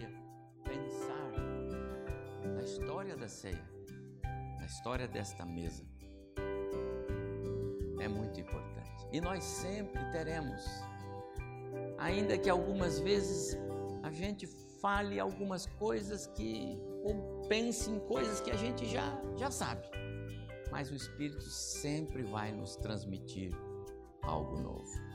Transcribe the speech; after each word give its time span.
Ceia, 0.00 0.10
pensar 0.64 1.32
na 2.54 2.62
história 2.62 3.16
da 3.16 3.28
ceia, 3.28 3.70
na 4.58 4.66
história 4.66 5.06
desta 5.06 5.44
mesa, 5.44 5.84
é 8.00 8.08
muito 8.08 8.40
importante. 8.40 9.06
E 9.12 9.20
nós 9.20 9.44
sempre 9.44 10.00
teremos, 10.10 10.64
ainda 11.98 12.38
que 12.38 12.48
algumas 12.48 12.98
vezes 13.00 13.58
a 14.02 14.10
gente 14.10 14.46
fale 14.80 15.20
algumas 15.20 15.66
coisas 15.66 16.26
que, 16.28 16.78
ou 17.04 17.46
pense 17.48 17.90
em 17.90 17.98
coisas 18.00 18.40
que 18.40 18.50
a 18.50 18.56
gente 18.56 18.86
já, 18.86 19.20
já 19.36 19.50
sabe, 19.50 19.86
mas 20.70 20.90
o 20.90 20.94
Espírito 20.94 21.42
sempre 21.42 22.22
vai 22.22 22.52
nos 22.52 22.76
transmitir 22.76 23.52
algo 24.22 24.56
novo. 24.60 25.09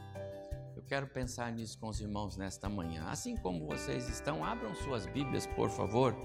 Quero 0.87 1.07
pensar 1.07 1.51
nisso 1.51 1.79
com 1.79 1.87
os 1.87 1.99
irmãos 1.99 2.37
nesta 2.37 2.69
manhã. 2.69 3.05
Assim 3.07 3.35
como 3.35 3.65
vocês 3.65 4.07
estão, 4.07 4.45
abram 4.45 4.75
suas 4.75 5.07
Bíblias, 5.07 5.47
por 5.47 5.67
favor, 5.67 6.15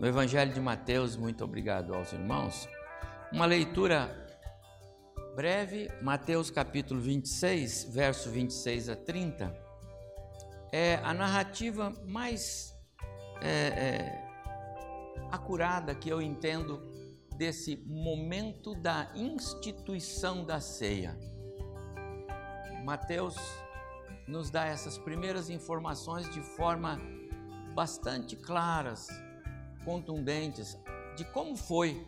no 0.00 0.06
Evangelho 0.06 0.50
de 0.50 0.60
Mateus. 0.60 1.14
Muito 1.14 1.44
obrigado 1.44 1.94
aos 1.94 2.10
irmãos. 2.14 2.66
Uma 3.30 3.44
leitura 3.44 4.26
breve, 5.36 5.90
Mateus 6.00 6.50
capítulo 6.50 6.98
26, 7.02 7.84
verso 7.92 8.30
26 8.30 8.88
a 8.88 8.96
30, 8.96 9.54
é 10.72 10.94
a 11.04 11.12
narrativa 11.12 11.92
mais 12.06 12.74
é, 13.42 13.50
é, 13.50 14.28
acurada 15.30 15.94
que 15.94 16.08
eu 16.08 16.22
entendo 16.22 16.80
desse 17.36 17.76
momento 17.86 18.74
da 18.74 19.12
instituição 19.14 20.46
da 20.46 20.60
ceia. 20.60 21.14
Mateus 22.82 23.36
nos 24.28 24.50
dá 24.50 24.66
essas 24.66 24.98
primeiras 24.98 25.48
informações 25.48 26.30
de 26.34 26.42
forma 26.42 27.00
bastante 27.74 28.36
claras, 28.36 29.08
contundentes, 29.86 30.76
de 31.16 31.24
como 31.24 31.56
foi 31.56 32.06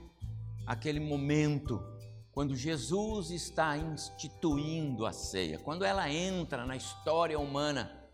aquele 0.66 1.00
momento 1.00 1.82
quando 2.30 2.54
Jesus 2.54 3.30
está 3.30 3.76
instituindo 3.76 5.06
a 5.06 5.12
ceia, 5.12 5.58
quando 5.58 5.82
ela 5.82 6.12
entra 6.12 6.66
na 6.66 6.76
história 6.76 7.38
humana. 7.38 8.08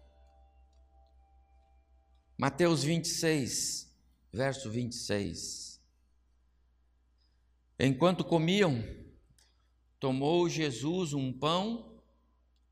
Mateus 2.39 2.84
26, 2.84 3.93
verso 4.33 4.71
26. 4.71 5.83
Enquanto 7.78 8.25
comiam, 8.25 8.83
tomou 9.99 10.49
Jesus 10.49 11.12
um 11.12 11.33
pão 11.33 11.96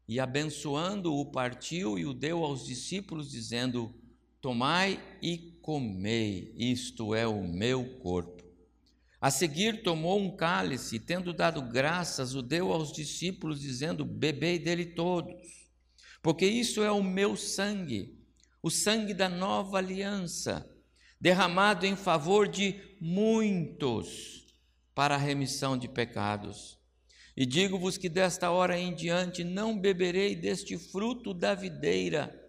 e, 0.07 0.21
abençoando-o, 0.21 1.25
partiu 1.31 1.99
e 1.99 2.05
o 2.05 2.13
deu 2.13 2.45
aos 2.45 2.67
discípulos, 2.67 3.31
dizendo: 3.31 3.95
Tomai 4.41 5.03
e 5.23 5.59
comei, 5.63 6.55
isto 6.57 7.15
é 7.15 7.27
o 7.27 7.43
meu 7.43 7.99
corpo. 8.01 8.45
A 9.21 9.31
seguir, 9.31 9.83
tomou 9.83 10.21
um 10.21 10.37
cálice, 10.37 11.01
tendo 11.01 11.33
dado 11.33 11.63
graças, 11.63 12.35
o 12.35 12.43
deu 12.43 12.71
aos 12.71 12.93
discípulos, 12.93 13.61
dizendo: 13.61 14.05
Bebei 14.05 14.59
dele 14.59 14.85
todos, 14.85 15.71
porque 16.23 16.47
isso 16.47 16.83
é 16.83 16.91
o 16.91 17.03
meu 17.03 17.35
sangue, 17.35 18.19
o 18.63 18.71
sangue 18.71 19.15
da 19.15 19.29
nova 19.29 19.79
aliança, 19.79 20.71
derramado 21.19 21.87
em 21.87 21.97
favor 21.97 22.47
de 22.47 22.79
muitos 23.01 24.55
para 24.95 25.15
a 25.15 25.19
remissão 25.19 25.79
de 25.79 25.89
pecados. 25.89 26.79
E 27.37 27.45
digo-vos 27.45 27.99
que 27.99 28.09
desta 28.09 28.51
hora 28.51 28.79
em 28.79 28.95
diante 28.95 29.43
não 29.43 29.79
beberei 29.79 30.37
deste 30.37 30.79
fruto 30.79 31.35
da 31.35 31.55
videira, 31.55 32.41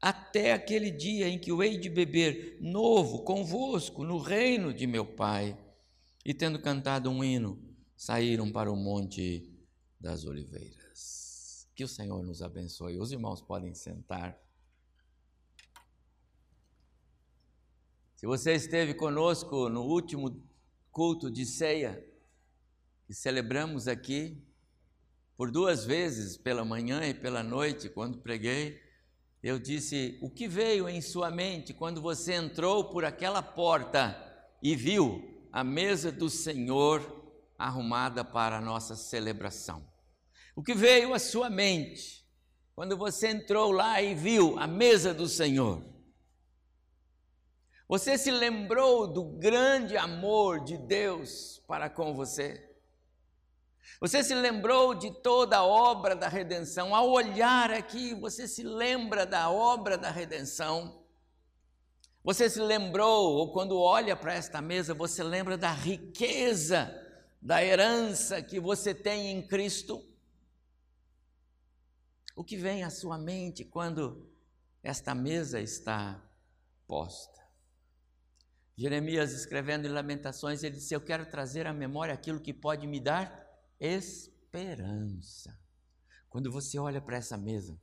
até 0.00 0.52
aquele 0.52 0.90
dia 0.90 1.26
em 1.26 1.38
que 1.38 1.50
o 1.50 1.62
hei 1.62 1.78
de 1.78 1.88
beber 1.88 2.58
novo 2.60 3.22
convosco 3.22 4.04
no 4.04 4.18
reino 4.18 4.74
de 4.74 4.86
meu 4.86 5.06
Pai 5.06 5.56
e, 6.24 6.34
tendo 6.34 6.60
cantado 6.60 7.10
um 7.10 7.24
hino, 7.24 7.58
saíram 7.96 8.52
para 8.52 8.70
o 8.70 8.76
Monte 8.76 9.50
das 9.98 10.24
Oliveiras. 10.24 11.66
Que 11.74 11.84
o 11.84 11.88
Senhor 11.88 12.22
nos 12.22 12.42
abençoe. 12.42 12.98
Os 12.98 13.10
irmãos 13.10 13.40
podem 13.40 13.74
sentar. 13.74 14.38
Se 18.14 18.26
você 18.26 18.54
esteve 18.54 18.94
conosco 18.94 19.68
no 19.68 19.82
último 19.82 20.42
culto 20.90 21.30
de 21.30 21.44
ceia, 21.44 22.02
que 23.06 23.14
celebramos 23.14 23.86
aqui, 23.86 24.42
por 25.36 25.50
duas 25.50 25.84
vezes, 25.84 26.36
pela 26.36 26.64
manhã 26.64 27.04
e 27.04 27.14
pela 27.14 27.42
noite, 27.42 27.88
quando 27.88 28.18
preguei, 28.18 28.80
eu 29.42 29.58
disse: 29.58 30.18
O 30.20 30.28
que 30.28 30.48
veio 30.48 30.88
em 30.88 31.00
sua 31.00 31.30
mente 31.30 31.72
quando 31.72 32.00
você 32.00 32.34
entrou 32.34 32.90
por 32.90 33.04
aquela 33.04 33.42
porta 33.42 34.16
e 34.62 34.74
viu 34.74 35.48
a 35.52 35.62
mesa 35.62 36.10
do 36.10 36.28
Senhor 36.28 37.24
arrumada 37.56 38.24
para 38.24 38.58
a 38.58 38.60
nossa 38.60 38.96
celebração. 38.96 39.86
O 40.54 40.62
que 40.62 40.74
veio 40.74 41.14
à 41.14 41.18
sua 41.18 41.48
mente 41.48 42.26
quando 42.74 42.96
você 42.96 43.28
entrou 43.28 43.70
lá 43.70 44.02
e 44.02 44.14
viu 44.14 44.58
a 44.58 44.66
mesa 44.66 45.14
do 45.14 45.28
Senhor? 45.28 45.84
Você 47.88 48.18
se 48.18 48.32
lembrou 48.32 49.06
do 49.06 49.24
grande 49.38 49.96
amor 49.96 50.64
de 50.64 50.76
Deus 50.76 51.62
para 51.68 51.88
com 51.88 52.14
você? 52.14 52.75
Você 54.00 54.22
se 54.22 54.34
lembrou 54.34 54.94
de 54.94 55.10
toda 55.22 55.58
a 55.58 55.64
obra 55.64 56.14
da 56.14 56.28
redenção? 56.28 56.94
Ao 56.94 57.08
olhar 57.10 57.70
aqui, 57.70 58.14
você 58.14 58.46
se 58.46 58.62
lembra 58.62 59.24
da 59.24 59.50
obra 59.50 59.96
da 59.96 60.10
redenção? 60.10 61.04
Você 62.22 62.50
se 62.50 62.60
lembrou, 62.60 63.36
ou 63.36 63.52
quando 63.52 63.78
olha 63.78 64.16
para 64.16 64.34
esta 64.34 64.60
mesa, 64.60 64.92
você 64.92 65.22
lembra 65.22 65.56
da 65.56 65.72
riqueza, 65.72 66.92
da 67.40 67.64
herança 67.64 68.42
que 68.42 68.58
você 68.58 68.92
tem 68.92 69.28
em 69.30 69.46
Cristo? 69.46 70.04
O 72.34 72.44
que 72.44 72.56
vem 72.56 72.82
à 72.82 72.90
sua 72.90 73.16
mente 73.16 73.64
quando 73.64 74.28
esta 74.82 75.14
mesa 75.14 75.60
está 75.60 76.20
posta? 76.86 77.40
Jeremias, 78.76 79.32
escrevendo 79.32 79.86
em 79.86 79.90
Lamentações, 79.90 80.62
ele 80.62 80.74
disse: 80.74 80.94
Eu 80.94 81.00
quero 81.00 81.24
trazer 81.30 81.66
à 81.66 81.72
memória 81.72 82.12
aquilo 82.12 82.40
que 82.40 82.52
pode 82.52 82.86
me 82.86 83.00
dar 83.00 83.45
esperança. 83.78 85.58
Quando 86.28 86.50
você 86.50 86.78
olha 86.78 87.00
para 87.00 87.16
essa 87.16 87.36
mesa, 87.36 87.80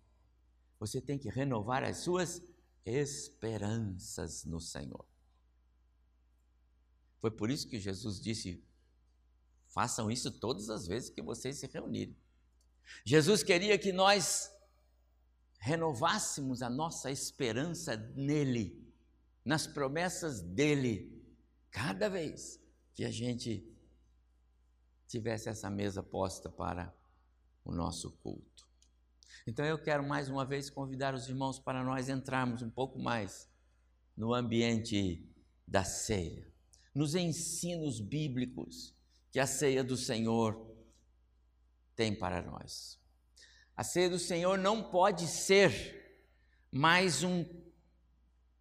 você 0.79 1.01
tem 1.01 1.17
que 1.17 1.29
renovar 1.29 1.83
as 1.83 1.97
suas 1.97 2.41
esperanças 2.85 4.43
no 4.43 4.59
Senhor. 4.59 5.05
Foi 7.19 7.31
por 7.31 7.49
isso 7.49 7.67
que 7.67 7.79
Jesus 7.79 8.19
disse: 8.19 8.63
façam 9.67 10.11
isso 10.11 10.31
todas 10.31 10.69
as 10.69 10.85
vezes 10.85 11.09
que 11.09 11.21
vocês 11.21 11.57
se 11.57 11.67
reunirem. 11.67 12.15
Jesus 13.05 13.43
queria 13.43 13.77
que 13.79 13.93
nós 13.93 14.51
renovássemos 15.57 16.61
a 16.61 16.69
nossa 16.69 17.09
esperança 17.09 17.95
nele, 18.15 18.85
nas 19.45 19.65
promessas 19.65 20.41
dele, 20.41 21.23
cada 21.71 22.09
vez 22.09 22.59
que 22.93 23.05
a 23.05 23.09
gente 23.09 23.72
tivesse 25.13 25.47
essa 25.47 25.69
mesa 25.69 26.01
posta 26.01 26.49
para 26.49 26.91
o 27.63 27.71
nosso 27.71 28.11
culto. 28.23 28.67
Então 29.45 29.63
eu 29.63 29.77
quero 29.77 30.03
mais 30.03 30.27
uma 30.27 30.43
vez 30.43 30.71
convidar 30.71 31.13
os 31.13 31.29
irmãos 31.29 31.59
para 31.59 31.83
nós 31.83 32.09
entrarmos 32.09 32.63
um 32.63 32.69
pouco 32.69 32.97
mais 32.97 33.47
no 34.17 34.33
ambiente 34.33 35.23
da 35.67 35.83
ceia. 35.83 36.51
nos 36.95 37.15
ensinos 37.15 37.99
bíblicos 37.99 38.95
que 39.31 39.39
a 39.39 39.47
ceia 39.47 39.83
do 39.83 39.97
Senhor 39.97 40.75
tem 41.95 42.13
para 42.15 42.41
nós. 42.41 42.99
A 43.75 43.83
ceia 43.83 44.09
do 44.09 44.19
Senhor 44.19 44.59
não 44.59 44.91
pode 44.91 45.27
ser 45.27 46.23
mais 46.71 47.23
um 47.23 47.43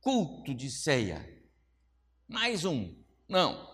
culto 0.01 0.55
de 0.55 0.71
ceia. 0.71 1.43
Mais 2.27 2.65
um. 2.65 2.95
Não. 3.29 3.72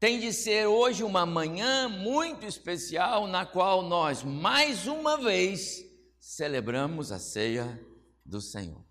Tem 0.00 0.18
de 0.18 0.32
ser 0.32 0.66
hoje 0.66 1.04
uma 1.04 1.26
manhã 1.26 1.86
muito 1.86 2.46
especial 2.46 3.26
na 3.26 3.44
qual 3.44 3.82
nós, 3.82 4.22
mais 4.22 4.86
uma 4.86 5.18
vez, 5.18 5.84
celebramos 6.18 7.12
a 7.12 7.18
ceia 7.18 7.78
do 8.24 8.40
Senhor. 8.40 8.82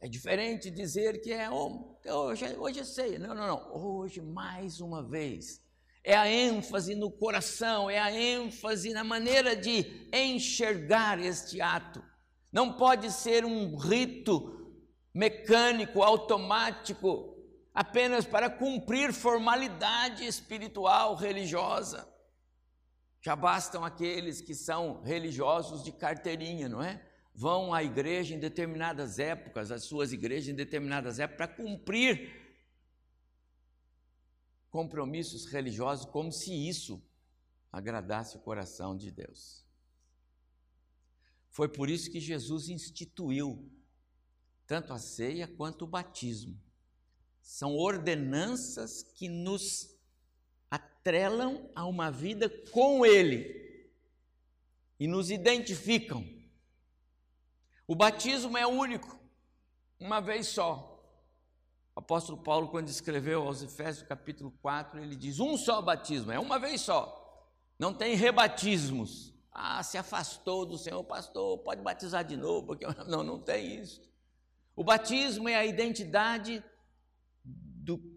É 0.00 0.08
diferente 0.08 0.70
dizer 0.70 1.20
que 1.20 1.34
é 1.34 1.50
hoje, 1.50 2.46
hoje 2.56 2.80
é 2.80 2.84
ceia. 2.84 3.18
Não, 3.18 3.34
não, 3.34 3.46
não. 3.46 3.74
Hoje, 3.74 4.22
mais 4.22 4.80
uma 4.80 5.02
vez, 5.02 5.60
é 6.02 6.16
a 6.16 6.26
ênfase 6.26 6.94
no 6.94 7.10
coração, 7.10 7.90
é 7.90 7.98
a 7.98 8.10
ênfase 8.10 8.94
na 8.94 9.04
maneira 9.04 9.54
de 9.54 10.08
enxergar 10.14 11.22
este 11.22 11.60
ato. 11.60 12.02
Não 12.50 12.72
pode 12.72 13.12
ser 13.12 13.44
um 13.44 13.76
rito 13.76 14.74
mecânico, 15.12 16.02
automático, 16.02 17.32
apenas 17.74 18.26
para 18.26 18.50
cumprir 18.50 19.12
formalidade 19.12 20.24
espiritual, 20.26 21.14
religiosa. 21.14 22.08
Já 23.20 23.34
bastam 23.34 23.84
aqueles 23.84 24.40
que 24.40 24.54
são 24.54 25.00
religiosos 25.02 25.82
de 25.82 25.92
carteirinha, 25.92 26.68
não 26.68 26.82
é? 26.82 27.08
Vão 27.34 27.72
à 27.72 27.82
igreja 27.82 28.34
em 28.34 28.38
determinadas 28.38 29.18
épocas, 29.18 29.70
às 29.70 29.84
suas 29.84 30.12
igrejas 30.12 30.48
em 30.48 30.54
determinadas 30.54 31.18
épocas, 31.18 31.46
para 31.46 31.56
cumprir 31.56 32.40
compromissos 34.70 35.46
religiosos, 35.46 36.04
como 36.04 36.30
se 36.30 36.52
isso 36.52 37.02
agradasse 37.70 38.36
o 38.36 38.40
coração 38.40 38.96
de 38.96 39.10
Deus. 39.10 39.64
Foi 41.48 41.68
por 41.68 41.88
isso 41.88 42.10
que 42.10 42.20
Jesus 42.20 42.68
instituiu 42.68 43.70
tanto 44.66 44.92
a 44.92 44.98
ceia 44.98 45.46
quanto 45.46 45.82
o 45.82 45.88
batismo 45.88 46.58
são 47.42 47.76
ordenanças 47.76 49.02
que 49.02 49.28
nos 49.28 49.90
atrelam 50.70 51.68
a 51.74 51.84
uma 51.84 52.10
vida 52.10 52.48
com 52.70 53.04
Ele 53.04 53.60
e 54.98 55.06
nos 55.06 55.30
identificam. 55.30 56.24
O 57.86 57.94
batismo 57.94 58.56
é 58.56 58.66
único, 58.66 59.18
uma 59.98 60.20
vez 60.20 60.46
só. 60.46 60.88
O 61.94 61.98
apóstolo 61.98 62.38
Paulo, 62.38 62.68
quando 62.68 62.88
escreveu 62.88 63.42
aos 63.42 63.62
Efésios 63.62 64.06
capítulo 64.06 64.50
4, 64.62 65.00
ele 65.00 65.16
diz: 65.16 65.40
um 65.40 65.56
só 65.56 65.82
batismo, 65.82 66.32
é 66.32 66.38
uma 66.38 66.58
vez 66.58 66.80
só. 66.80 67.18
Não 67.78 67.92
tem 67.92 68.14
rebatismos. 68.14 69.34
Ah, 69.50 69.82
se 69.82 69.98
afastou 69.98 70.64
do 70.64 70.78
Senhor, 70.78 71.04
pastor, 71.04 71.58
pode 71.58 71.82
batizar 71.82 72.24
de 72.24 72.36
novo, 72.36 72.68
porque 72.68 72.86
não, 73.06 73.22
não 73.22 73.38
tem 73.38 73.74
isso. 73.80 74.00
O 74.74 74.82
batismo 74.82 75.48
é 75.48 75.56
a 75.56 75.66
identidade 75.66 76.64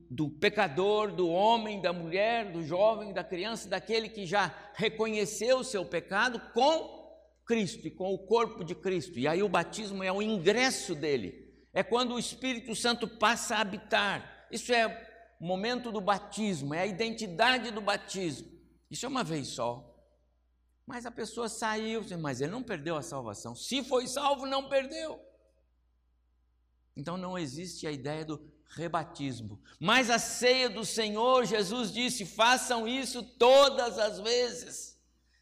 do, 0.10 0.28
do 0.28 0.30
pecador, 0.30 1.12
do 1.12 1.30
homem, 1.30 1.82
da 1.82 1.94
mulher, 1.94 2.52
do 2.52 2.64
jovem, 2.64 3.14
da 3.14 3.24
criança, 3.24 3.70
daquele 3.70 4.10
que 4.10 4.26
já 4.26 4.54
reconheceu 4.76 5.60
o 5.60 5.64
seu 5.64 5.86
pecado 5.86 6.40
com 6.54 7.06
Cristo 7.46 7.88
e 7.88 7.92
com 7.92 8.14
o 8.14 8.26
corpo 8.26 8.64
de 8.64 8.76
Cristo. 8.76 9.20
E 9.20 9.28
aí 9.28 9.44
o 9.44 9.50
batismo 9.50 10.04
é 10.04 10.12
o 10.12 10.22
ingresso 10.22 10.96
dele, 10.96 11.54
é 11.74 11.84
quando 11.84 12.14
o 12.14 12.20
Espírito 12.20 12.76
Santo 12.76 13.08
passa 13.08 13.56
a 13.56 13.62
habitar. 13.62 14.48
Isso 14.52 14.74
é 14.74 14.88
o 15.40 15.46
momento 15.46 15.92
do 15.92 16.02
batismo, 16.02 16.74
é 16.74 16.82
a 16.82 16.88
identidade 16.88 17.72
do 17.72 17.82
batismo. 17.82 18.50
Isso 18.90 19.06
é 19.06 19.10
uma 19.10 19.24
vez 19.24 19.50
só. 19.50 19.92
Mas 20.86 21.06
a 21.06 21.12
pessoa 21.12 21.50
saiu, 21.50 22.04
mas 22.20 22.42
ele 22.42 22.52
não 22.52 22.62
perdeu 22.64 22.96
a 22.96 23.02
salvação. 23.02 23.56
Se 23.56 23.84
foi 23.84 24.08
salvo, 24.08 24.46
não 24.46 24.70
perdeu. 24.70 25.20
Então 26.96 27.18
não 27.18 27.38
existe 27.38 27.86
a 27.88 27.92
ideia 27.92 28.24
do 28.24 28.38
rebatismo. 28.70 29.60
Mas 29.80 30.10
a 30.10 30.20
ceia 30.20 30.70
do 30.70 30.86
Senhor, 30.86 31.46
Jesus 31.46 31.92
disse: 31.92 32.26
façam 32.26 32.88
isso 32.88 33.24
todas 33.24 33.98
as 33.98 34.20
vezes. 34.20 34.96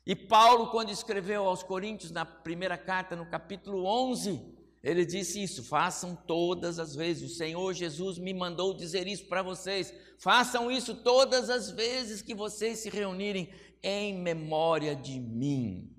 E 0.06 0.16
Paulo, 0.16 0.70
quando 0.70 0.92
escreveu 0.92 1.48
aos 1.48 1.64
Coríntios, 1.64 2.12
na 2.12 2.26
primeira 2.26 2.78
carta, 2.78 3.16
no 3.16 3.26
capítulo 3.26 3.86
11, 3.86 4.42
ele 4.84 5.06
disse 5.06 5.42
isso: 5.42 5.64
façam 5.64 6.16
todas 6.16 6.78
as 6.78 6.96
vezes. 6.96 7.32
O 7.32 7.36
Senhor 7.36 7.74
Jesus 7.74 8.18
me 8.18 8.34
mandou 8.34 8.74
dizer 8.74 9.08
isso 9.08 9.26
para 9.26 9.42
vocês. 9.42 9.94
Façam 10.18 10.70
isso 10.70 10.96
todas 10.96 11.50
as 11.50 11.70
vezes 11.70 12.22
que 12.22 12.36
vocês 12.36 12.80
se 12.80 12.90
reunirem 12.90 13.50
em 13.82 14.14
memória 14.18 14.96
de 14.96 15.20
mim. 15.20 15.90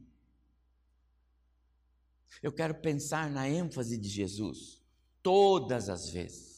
Eu 2.43 2.53
quero 2.53 2.75
pensar 2.75 3.31
na 3.31 3.49
ênfase 3.49 3.97
de 3.97 4.09
Jesus, 4.09 4.83
todas 5.23 5.89
as 5.89 6.11
vezes. 6.11 6.54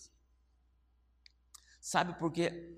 Sabe 1.86 2.18
por 2.18 2.32
quê? 2.32 2.74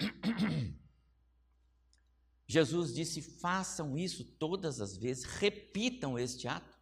Jesus 2.47 2.93
disse: 2.93 3.23
façam 3.23 3.97
isso 3.97 4.23
todas 4.23 4.83
as 4.83 4.99
vezes, 4.99 5.25
repitam 5.25 6.19
este 6.19 6.47
ato, 6.47 6.79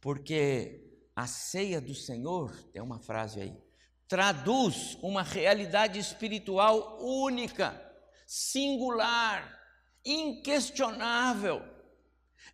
porque 0.00 0.90
a 1.14 1.26
ceia 1.26 1.82
do 1.82 1.94
Senhor, 1.94 2.50
tem 2.72 2.80
uma 2.80 2.98
frase 2.98 3.42
aí, 3.42 3.62
traduz 4.08 4.96
uma 5.02 5.22
realidade 5.22 5.98
espiritual 5.98 6.98
única, 7.04 7.78
singular, 8.26 9.60
inquestionável. 10.02 11.62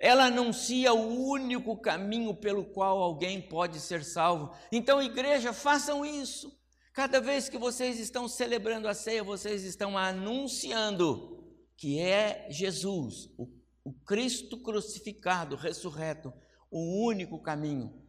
Ela 0.00 0.24
anuncia 0.24 0.92
o 0.92 1.28
único 1.28 1.80
caminho 1.80 2.34
pelo 2.34 2.64
qual 2.64 2.98
alguém 2.98 3.40
pode 3.40 3.78
ser 3.78 4.02
salvo. 4.02 4.52
Então, 4.72 5.00
igreja, 5.00 5.52
façam 5.52 6.04
isso. 6.04 6.55
Cada 6.96 7.20
vez 7.20 7.46
que 7.46 7.58
vocês 7.58 8.00
estão 8.00 8.26
celebrando 8.26 8.88
a 8.88 8.94
ceia, 8.94 9.22
vocês 9.22 9.64
estão 9.64 9.98
anunciando 9.98 11.44
que 11.76 12.00
é 12.00 12.50
Jesus, 12.50 13.28
o, 13.36 13.46
o 13.84 13.92
Cristo 13.92 14.56
crucificado, 14.62 15.56
ressurreto, 15.56 16.32
o 16.70 17.04
único 17.04 17.38
caminho 17.38 18.02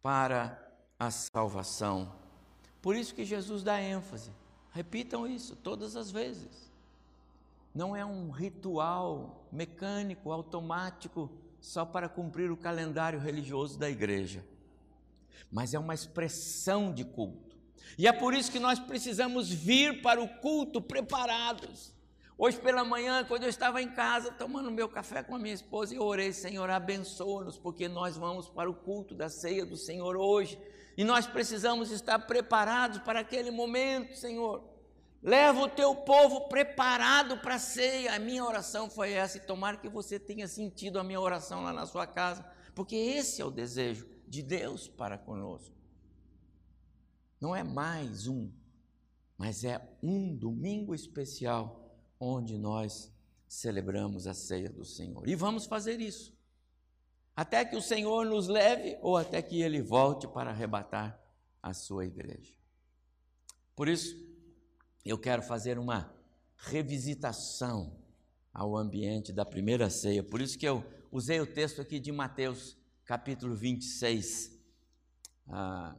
para 0.00 0.56
a 0.96 1.10
salvação. 1.10 2.14
Por 2.80 2.94
isso 2.94 3.12
que 3.12 3.24
Jesus 3.24 3.64
dá 3.64 3.82
ênfase. 3.82 4.30
Repitam 4.70 5.26
isso 5.26 5.56
todas 5.56 5.96
as 5.96 6.12
vezes. 6.12 6.70
Não 7.74 7.96
é 7.96 8.04
um 8.04 8.30
ritual 8.30 9.48
mecânico, 9.50 10.30
automático, 10.30 11.28
só 11.60 11.84
para 11.84 12.08
cumprir 12.08 12.52
o 12.52 12.56
calendário 12.56 13.18
religioso 13.18 13.76
da 13.76 13.90
igreja, 13.90 14.46
mas 15.50 15.74
é 15.74 15.78
uma 15.80 15.92
expressão 15.92 16.94
de 16.94 17.04
culto. 17.04 17.47
E 17.96 18.06
é 18.06 18.12
por 18.12 18.34
isso 18.34 18.50
que 18.50 18.58
nós 18.58 18.78
precisamos 18.78 19.50
vir 19.50 20.02
para 20.02 20.20
o 20.20 20.28
culto 20.28 20.80
preparados. 20.80 21.94
Hoje 22.36 22.56
pela 22.56 22.84
manhã, 22.84 23.24
quando 23.24 23.42
eu 23.42 23.48
estava 23.48 23.82
em 23.82 23.88
casa 23.88 24.30
tomando 24.30 24.70
meu 24.70 24.88
café 24.88 25.24
com 25.24 25.34
a 25.34 25.38
minha 25.38 25.54
esposa, 25.54 25.94
eu 25.94 26.02
orei, 26.02 26.32
Senhor, 26.32 26.70
abençoa-nos, 26.70 27.58
porque 27.58 27.88
nós 27.88 28.16
vamos 28.16 28.48
para 28.48 28.70
o 28.70 28.74
culto 28.74 29.12
da 29.12 29.28
ceia 29.28 29.66
do 29.66 29.76
Senhor 29.76 30.16
hoje. 30.16 30.56
E 30.96 31.02
nós 31.02 31.26
precisamos 31.26 31.90
estar 31.90 32.18
preparados 32.20 32.98
para 32.98 33.20
aquele 33.20 33.50
momento, 33.50 34.16
Senhor. 34.16 34.62
Leva 35.20 35.62
o 35.62 35.68
teu 35.68 35.94
povo 35.96 36.48
preparado 36.48 37.38
para 37.38 37.56
a 37.56 37.58
ceia. 37.58 38.14
A 38.14 38.18
minha 38.20 38.44
oração 38.44 38.88
foi 38.88 39.12
essa, 39.12 39.38
e 39.38 39.40
tomara 39.40 39.76
que 39.76 39.88
você 39.88 40.16
tenha 40.18 40.46
sentido 40.46 41.00
a 41.00 41.04
minha 41.04 41.20
oração 41.20 41.62
lá 41.62 41.72
na 41.72 41.86
sua 41.86 42.06
casa, 42.06 42.44
porque 42.72 42.94
esse 42.94 43.42
é 43.42 43.44
o 43.44 43.50
desejo 43.50 44.06
de 44.28 44.42
Deus 44.42 44.86
para 44.86 45.18
conosco. 45.18 45.77
Não 47.40 47.54
é 47.54 47.62
mais 47.62 48.26
um, 48.26 48.50
mas 49.36 49.64
é 49.64 49.80
um 50.02 50.34
domingo 50.34 50.94
especial 50.94 51.88
onde 52.18 52.58
nós 52.58 53.12
celebramos 53.46 54.26
a 54.26 54.34
ceia 54.34 54.68
do 54.68 54.84
Senhor. 54.84 55.28
E 55.28 55.34
vamos 55.34 55.64
fazer 55.64 56.00
isso. 56.00 56.36
Até 57.34 57.64
que 57.64 57.76
o 57.76 57.82
Senhor 57.82 58.26
nos 58.26 58.48
leve 58.48 58.98
ou 59.00 59.16
até 59.16 59.40
que 59.40 59.62
ele 59.62 59.80
volte 59.80 60.26
para 60.26 60.50
arrebatar 60.50 61.22
a 61.62 61.72
sua 61.72 62.04
igreja. 62.04 62.52
Por 63.76 63.88
isso, 63.88 64.16
eu 65.04 65.16
quero 65.16 65.42
fazer 65.42 65.78
uma 65.78 66.12
revisitação 66.56 67.96
ao 68.52 68.76
ambiente 68.76 69.32
da 69.32 69.44
primeira 69.44 69.88
ceia. 69.88 70.22
Por 70.22 70.40
isso 70.40 70.58
que 70.58 70.66
eu 70.66 70.84
usei 71.12 71.40
o 71.40 71.46
texto 71.46 71.80
aqui 71.80 72.00
de 72.00 72.10
Mateus, 72.10 72.76
capítulo 73.04 73.54
26. 73.54 74.58
Ah, 75.46 75.96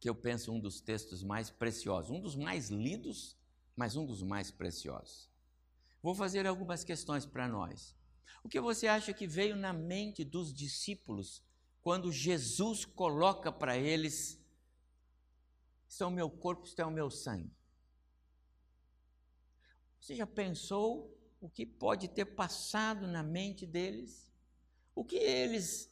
que 0.00 0.08
eu 0.08 0.14
penso 0.14 0.50
um 0.50 0.58
dos 0.58 0.80
textos 0.80 1.22
mais 1.22 1.50
preciosos, 1.50 2.10
um 2.10 2.20
dos 2.20 2.34
mais 2.34 2.70
lidos, 2.70 3.36
mas 3.76 3.96
um 3.96 4.06
dos 4.06 4.22
mais 4.22 4.50
preciosos. 4.50 5.28
Vou 6.02 6.14
fazer 6.14 6.46
algumas 6.46 6.82
questões 6.82 7.26
para 7.26 7.46
nós. 7.46 7.94
O 8.42 8.48
que 8.48 8.58
você 8.58 8.86
acha 8.86 9.12
que 9.12 9.26
veio 9.26 9.54
na 9.54 9.74
mente 9.74 10.24
dos 10.24 10.54
discípulos 10.54 11.42
quando 11.82 12.10
Jesus 12.10 12.86
coloca 12.86 13.52
para 13.52 13.76
eles 13.76 14.40
Isto 15.86 16.04
é 16.04 16.06
o 16.06 16.10
meu 16.10 16.30
corpo, 16.30 16.66
isto 16.66 16.80
é 16.80 16.86
o 16.86 16.90
meu 16.90 17.10
sangue. 17.10 17.52
Você 20.00 20.14
já 20.14 20.26
pensou 20.26 21.14
o 21.40 21.48
que 21.50 21.66
pode 21.66 22.08
ter 22.08 22.24
passado 22.24 23.06
na 23.06 23.22
mente 23.22 23.66
deles? 23.66 24.30
O 24.94 25.04
que 25.04 25.16
eles 25.16 25.89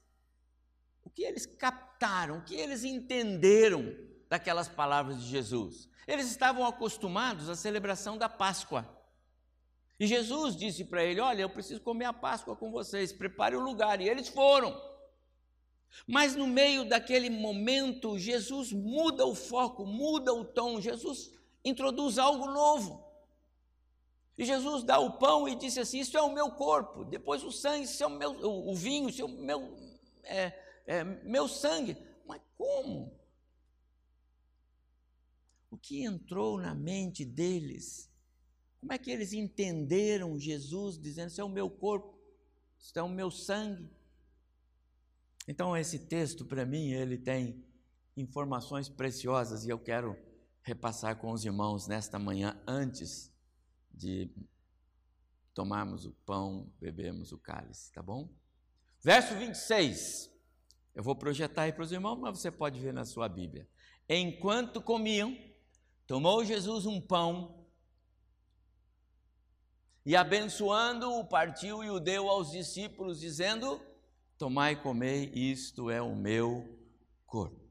o 1.08 1.10
que 1.10 1.22
eles 1.22 1.46
captaram, 1.46 2.36
o 2.36 2.44
que 2.44 2.54
eles 2.54 2.84
entenderam 2.84 3.96
daquelas 4.28 4.68
palavras 4.68 5.22
de 5.22 5.26
Jesus? 5.26 5.88
Eles 6.06 6.30
estavam 6.30 6.66
acostumados 6.66 7.48
à 7.48 7.56
celebração 7.56 8.18
da 8.18 8.28
Páscoa. 8.28 8.86
E 9.98 10.06
Jesus 10.06 10.54
disse 10.54 10.84
para 10.84 11.02
ele: 11.02 11.18
Olha, 11.18 11.40
eu 11.40 11.48
preciso 11.48 11.80
comer 11.80 12.04
a 12.04 12.12
Páscoa 12.12 12.54
com 12.54 12.70
vocês, 12.70 13.10
prepare 13.10 13.56
o 13.56 13.60
lugar. 13.60 14.02
E 14.02 14.08
eles 14.08 14.28
foram. 14.28 14.78
Mas 16.06 16.36
no 16.36 16.46
meio 16.46 16.86
daquele 16.86 17.30
momento, 17.30 18.18
Jesus 18.18 18.70
muda 18.70 19.24
o 19.24 19.34
foco, 19.34 19.86
muda 19.86 20.34
o 20.34 20.44
tom, 20.44 20.78
Jesus 20.78 21.32
introduz 21.64 22.18
algo 22.18 22.50
novo. 22.50 23.02
E 24.36 24.44
Jesus 24.44 24.82
dá 24.82 24.98
o 24.98 25.12
pão 25.12 25.48
e 25.48 25.54
disse 25.54 25.80
assim: 25.80 26.00
Isso 26.00 26.18
é 26.18 26.22
o 26.22 26.34
meu 26.34 26.50
corpo. 26.50 27.02
Depois 27.02 27.42
o 27.42 27.50
sangue, 27.50 27.84
isso 27.84 28.04
é 28.04 28.06
o, 28.06 28.10
meu, 28.10 28.32
o, 28.42 28.74
vinho, 28.74 29.08
isso 29.08 29.22
é 29.22 29.24
o 29.24 29.28
meu, 29.28 29.74
é, 30.22 30.67
é, 30.88 31.04
meu 31.04 31.46
sangue. 31.46 31.96
Mas 32.26 32.40
como? 32.56 33.14
O 35.70 35.76
que 35.76 36.02
entrou 36.02 36.58
na 36.58 36.74
mente 36.74 37.26
deles? 37.26 38.10
Como 38.80 38.92
é 38.92 38.98
que 38.98 39.10
eles 39.10 39.34
entenderam 39.34 40.38
Jesus 40.38 40.98
dizendo: 40.98 41.28
Isso 41.28 41.40
é 41.42 41.44
o 41.44 41.48
meu 41.48 41.68
corpo, 41.68 42.18
isso 42.78 42.98
é 42.98 43.02
o 43.02 43.08
meu 43.08 43.30
sangue? 43.30 43.90
Então, 45.46 45.76
esse 45.76 45.98
texto, 45.98 46.44
para 46.44 46.64
mim, 46.64 46.90
ele 46.92 47.18
tem 47.18 47.62
informações 48.16 48.88
preciosas 48.88 49.64
e 49.64 49.68
eu 49.68 49.78
quero 49.78 50.16
repassar 50.62 51.16
com 51.16 51.32
os 51.32 51.44
irmãos 51.44 51.86
nesta 51.86 52.18
manhã, 52.18 52.60
antes 52.66 53.32
de 53.92 54.30
tomarmos 55.52 56.06
o 56.06 56.12
pão, 56.24 56.72
bebermos 56.80 57.32
o 57.32 57.38
cálice, 57.38 57.92
tá 57.92 58.02
bom? 58.02 58.28
Verso 59.02 59.34
26. 59.34 60.37
Eu 60.98 61.04
vou 61.04 61.14
projetar 61.14 61.62
aí 61.62 61.72
para 61.72 61.84
os 61.84 61.92
irmãos, 61.92 62.16
mas 62.16 62.40
você 62.40 62.50
pode 62.50 62.80
ver 62.80 62.92
na 62.92 63.04
sua 63.04 63.28
Bíblia. 63.28 63.68
Enquanto 64.08 64.82
comiam, 64.82 65.38
tomou 66.08 66.44
Jesus 66.44 66.86
um 66.86 67.00
pão 67.00 67.64
e 70.04 70.16
abençoando-o, 70.16 71.24
partiu 71.24 71.84
e 71.84 71.90
o 71.90 72.00
deu 72.00 72.28
aos 72.28 72.50
discípulos, 72.50 73.20
dizendo: 73.20 73.80
Tomai 74.36 74.72
e 74.72 74.82
comei, 74.82 75.30
isto 75.32 75.88
é 75.88 76.02
o 76.02 76.16
meu 76.16 76.76
corpo. 77.24 77.70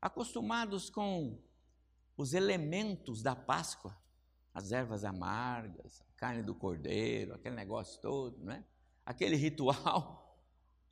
Acostumados 0.00 0.88
com 0.88 1.38
os 2.16 2.32
elementos 2.32 3.22
da 3.22 3.36
Páscoa, 3.36 3.94
as 4.54 4.72
ervas 4.72 5.04
amargas, 5.04 6.00
a 6.08 6.14
carne 6.14 6.42
do 6.42 6.54
cordeiro, 6.54 7.34
aquele 7.34 7.56
negócio 7.56 8.00
todo, 8.00 8.42
né? 8.42 8.64
aquele 9.04 9.36
ritual, 9.36 10.29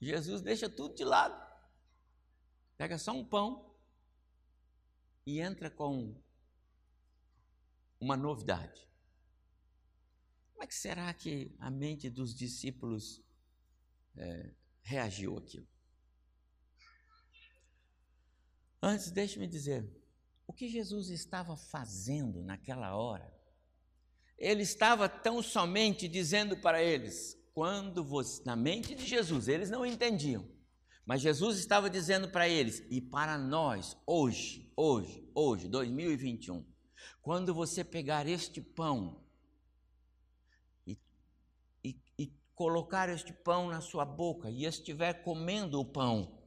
Jesus 0.00 0.42
deixa 0.42 0.68
tudo 0.68 0.94
de 0.94 1.04
lado. 1.04 1.46
Pega 2.76 2.98
só 2.98 3.12
um 3.12 3.24
pão 3.24 3.76
e 5.26 5.40
entra 5.40 5.70
com 5.70 6.20
uma 8.00 8.16
novidade. 8.16 8.88
Como 10.52 10.62
é 10.62 10.66
que 10.66 10.74
será 10.74 11.12
que 11.14 11.54
a 11.58 11.70
mente 11.70 12.08
dos 12.08 12.34
discípulos 12.34 13.22
é, 14.18 14.50
reagiu 14.82 15.36
àquilo. 15.36 15.66
Antes, 18.82 19.10
deixe-me 19.10 19.46
dizer, 19.46 19.88
o 20.46 20.52
que 20.52 20.68
Jesus 20.68 21.10
estava 21.10 21.56
fazendo 21.56 22.42
naquela 22.42 22.96
hora? 22.96 23.32
Ele 24.36 24.62
estava 24.62 25.08
tão 25.08 25.42
somente 25.42 26.08
dizendo 26.08 26.56
para 26.56 26.82
eles, 26.82 27.37
quando 27.58 28.04
você, 28.04 28.40
na 28.44 28.54
mente 28.54 28.94
de 28.94 29.04
Jesus, 29.04 29.48
eles 29.48 29.68
não 29.68 29.84
entendiam, 29.84 30.48
mas 31.04 31.20
Jesus 31.20 31.58
estava 31.58 31.90
dizendo 31.90 32.28
para 32.28 32.48
eles, 32.48 32.84
e 32.88 33.00
para 33.00 33.36
nós, 33.36 33.96
hoje, 34.06 34.72
hoje, 34.76 35.28
hoje, 35.34 35.66
2021, 35.66 36.64
quando 37.20 37.52
você 37.52 37.82
pegar 37.82 38.28
este 38.28 38.60
pão 38.60 39.24
colocar 42.54 43.08
este 43.08 43.32
pão 43.32 43.68
na 43.68 43.80
sua 43.80 44.04
boca 44.04 44.50
e 44.50 44.64
estiver 44.64 45.22
comendo 45.22 45.80
o 45.80 45.84
pão, 45.84 46.40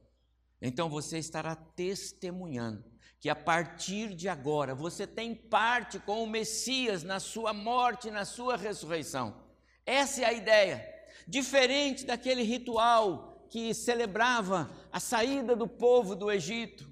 então 0.62 0.88
você 0.88 1.18
estará 1.18 1.54
testemunhando 1.54 2.84
que 3.20 3.28
a 3.28 3.36
partir 3.36 4.14
de 4.14 4.30
agora 4.30 4.74
você 4.74 5.06
tem 5.06 5.34
parte 5.34 5.98
com 5.98 6.22
o 6.22 6.26
Messias 6.26 7.02
na 7.02 7.20
sua 7.20 7.52
morte 7.52 8.08
e 8.08 8.10
na 8.10 8.24
sua 8.24 8.56
ressurreição. 8.56 9.42
Essa 9.84 10.22
é 10.22 10.24
a 10.24 10.32
ideia. 10.32 10.91
Diferente 11.26 12.04
daquele 12.04 12.42
ritual 12.42 13.46
que 13.48 13.74
celebrava 13.74 14.70
a 14.90 14.98
saída 14.98 15.54
do 15.54 15.68
povo 15.68 16.14
do 16.16 16.30
Egito, 16.30 16.90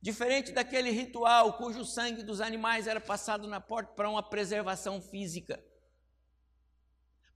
diferente 0.00 0.52
daquele 0.52 0.90
ritual 0.90 1.54
cujo 1.54 1.84
sangue 1.84 2.22
dos 2.22 2.40
animais 2.40 2.86
era 2.86 3.00
passado 3.00 3.48
na 3.48 3.60
porta 3.60 3.92
para 3.94 4.10
uma 4.10 4.22
preservação 4.22 5.00
física 5.00 5.62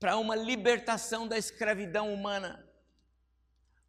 para 0.00 0.16
uma 0.16 0.34
libertação 0.34 1.28
da 1.28 1.36
escravidão 1.36 2.12
humana. 2.12 2.66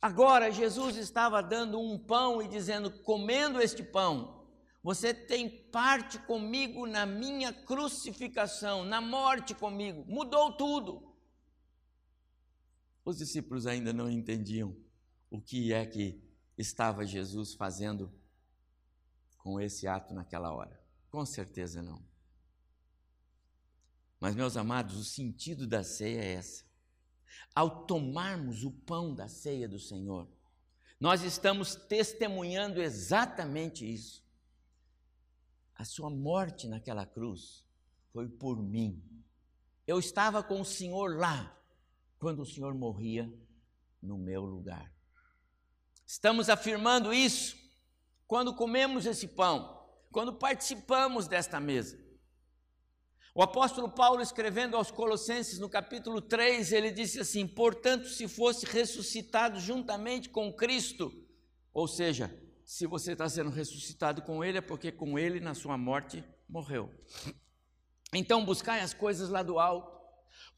Agora, 0.01 0.51
Jesus 0.51 0.97
estava 0.97 1.41
dando 1.41 1.79
um 1.79 1.97
pão 1.97 2.41
e 2.41 2.49
dizendo: 2.49 2.91
comendo 3.03 3.61
este 3.61 3.81
pão, 3.81 4.45
você 4.83 5.13
tem 5.13 5.49
parte 5.71 6.19
comigo 6.19 6.85
na 6.85 7.05
minha 7.05 7.53
crucificação, 7.53 8.83
na 8.83 8.99
morte 8.99 9.55
comigo. 9.55 10.03
Mudou 10.05 10.51
tudo. 10.51 11.10
Os 13.03 13.17
discípulos 13.17 13.65
ainda 13.65 13.91
não 13.91 14.09
entendiam 14.09 14.75
o 15.29 15.41
que 15.41 15.73
é 15.73 15.85
que 15.85 16.21
estava 16.57 17.05
Jesus 17.05 17.53
fazendo 17.53 18.11
com 19.37 19.59
esse 19.59 19.87
ato 19.87 20.13
naquela 20.13 20.53
hora. 20.53 20.79
Com 21.09 21.25
certeza 21.25 21.81
não. 21.81 22.03
Mas, 24.19 24.35
meus 24.35 24.55
amados, 24.55 24.97
o 24.97 25.03
sentido 25.03 25.65
da 25.65 25.83
ceia 25.83 26.21
é 26.21 26.33
essa. 26.33 26.63
Ao 27.55 27.85
tomarmos 27.85 28.63
o 28.63 28.71
pão 28.71 29.15
da 29.15 29.27
ceia 29.27 29.67
do 29.67 29.79
Senhor, 29.79 30.29
nós 30.99 31.23
estamos 31.23 31.73
testemunhando 31.73 32.79
exatamente 32.79 33.91
isso. 33.91 34.23
A 35.75 35.83
sua 35.83 36.11
morte 36.11 36.67
naquela 36.67 37.05
cruz 37.05 37.65
foi 38.13 38.29
por 38.29 38.61
mim. 38.61 39.03
Eu 39.87 39.97
estava 39.97 40.43
com 40.43 40.61
o 40.61 40.65
Senhor 40.65 41.17
lá 41.17 41.59
quando 42.21 42.43
o 42.43 42.45
Senhor 42.45 42.75
morria 42.75 43.33
no 43.99 44.15
meu 44.15 44.45
lugar. 44.45 44.93
Estamos 46.05 46.49
afirmando 46.49 47.11
isso 47.11 47.57
quando 48.27 48.53
comemos 48.53 49.07
esse 49.07 49.27
pão, 49.27 49.83
quando 50.11 50.31
participamos 50.31 51.27
desta 51.27 51.59
mesa. 51.59 51.99
O 53.33 53.41
apóstolo 53.41 53.89
Paulo, 53.89 54.21
escrevendo 54.21 54.77
aos 54.77 54.91
Colossenses 54.91 55.57
no 55.57 55.67
capítulo 55.67 56.21
3, 56.21 56.71
ele 56.73 56.91
disse 56.91 57.19
assim: 57.19 57.47
Portanto, 57.47 58.07
se 58.07 58.27
fosse 58.27 58.67
ressuscitado 58.67 59.59
juntamente 59.59 60.29
com 60.29 60.53
Cristo, 60.53 61.11
ou 61.73 61.87
seja, 61.87 62.31
se 62.63 62.85
você 62.85 63.13
está 63.13 63.27
sendo 63.27 63.49
ressuscitado 63.49 64.21
com 64.21 64.43
Ele, 64.43 64.59
é 64.59 64.61
porque 64.61 64.91
com 64.91 65.17
Ele, 65.17 65.39
na 65.39 65.55
sua 65.55 65.75
morte, 65.75 66.23
morreu. 66.47 66.93
Então, 68.13 68.45
buscai 68.45 68.81
as 68.81 68.93
coisas 68.93 69.29
lá 69.29 69.41
do 69.41 69.57
alto, 69.57 70.00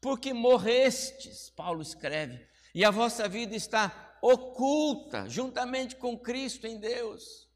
porque 0.00 0.32
morrestes, 0.32 1.50
Paulo 1.50 1.82
escreve, 1.82 2.46
e 2.74 2.84
a 2.84 2.90
vossa 2.90 3.28
vida 3.28 3.54
está 3.54 4.18
oculta 4.20 5.28
juntamente 5.28 5.96
com 5.96 6.18
Cristo 6.18 6.66
em 6.66 6.78
Deus. 6.78 7.48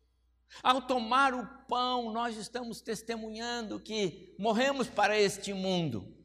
Ao 0.62 0.82
tomar 0.82 1.34
o 1.34 1.46
pão, 1.66 2.12
nós 2.12 2.36
estamos 2.36 2.80
testemunhando 2.80 3.80
que 3.80 4.34
morremos 4.38 4.88
para 4.88 5.18
este 5.18 5.52
mundo. 5.52 6.16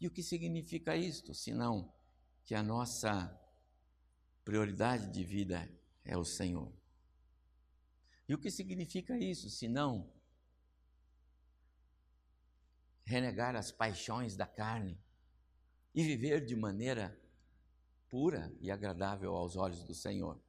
E 0.00 0.06
o 0.06 0.10
que 0.10 0.22
significa 0.22 0.96
isto, 0.96 1.32
senão 1.32 1.92
que 2.44 2.54
a 2.54 2.62
nossa 2.62 3.40
prioridade 4.44 5.10
de 5.12 5.22
vida 5.22 5.70
é 6.04 6.16
o 6.16 6.24
Senhor? 6.24 6.72
E 8.28 8.34
o 8.34 8.38
que 8.38 8.50
significa 8.50 9.16
isso, 9.16 9.48
senão 9.48 10.11
renegar 13.04 13.56
as 13.56 13.70
paixões 13.70 14.36
da 14.36 14.46
carne 14.46 14.98
e 15.94 16.02
viver 16.02 16.44
de 16.44 16.56
maneira 16.56 17.18
pura 18.08 18.54
e 18.60 18.70
agradável 18.70 19.34
aos 19.34 19.56
olhos 19.56 19.84
do 19.84 19.94
Senhor? 19.94 20.40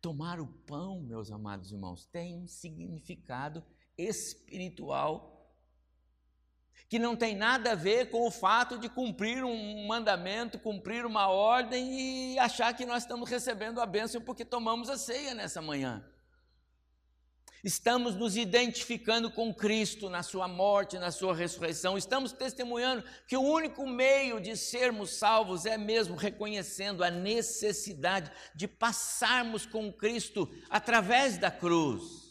Tomar 0.00 0.40
o 0.40 0.46
pão, 0.46 1.00
meus 1.00 1.30
amados 1.30 1.72
irmãos, 1.72 2.06
tem 2.06 2.36
um 2.36 2.46
significado 2.46 3.64
espiritual. 3.96 5.38
que 6.88 6.98
não 6.98 7.14
tem 7.14 7.36
nada 7.36 7.72
a 7.72 7.74
ver 7.76 8.10
com 8.10 8.26
o 8.26 8.32
fato 8.32 8.76
de 8.76 8.88
cumprir 8.88 9.44
um 9.44 9.86
mandamento, 9.86 10.58
cumprir 10.58 11.06
uma 11.06 11.28
ordem 11.28 12.32
e 12.32 12.38
achar 12.38 12.74
que 12.74 12.84
nós 12.84 13.04
estamos 13.04 13.30
recebendo 13.30 13.80
a 13.80 13.86
bênção 13.86 14.20
porque 14.20 14.44
tomamos 14.44 14.88
a 14.88 14.98
ceia 14.98 15.32
nessa 15.32 15.62
manhã. 15.62 16.04
Estamos 17.62 18.14
nos 18.14 18.36
identificando 18.36 19.30
com 19.30 19.52
Cristo 19.52 20.08
na 20.08 20.22
sua 20.22 20.48
morte, 20.48 20.98
na 20.98 21.10
sua 21.10 21.34
ressurreição. 21.34 21.98
Estamos 21.98 22.32
testemunhando 22.32 23.04
que 23.26 23.36
o 23.36 23.42
único 23.42 23.86
meio 23.86 24.40
de 24.40 24.56
sermos 24.56 25.10
salvos 25.10 25.66
é 25.66 25.76
mesmo 25.76 26.16
reconhecendo 26.16 27.04
a 27.04 27.10
necessidade 27.10 28.32
de 28.54 28.66
passarmos 28.66 29.66
com 29.66 29.92
Cristo 29.92 30.50
através 30.70 31.36
da 31.36 31.50
cruz. 31.50 32.30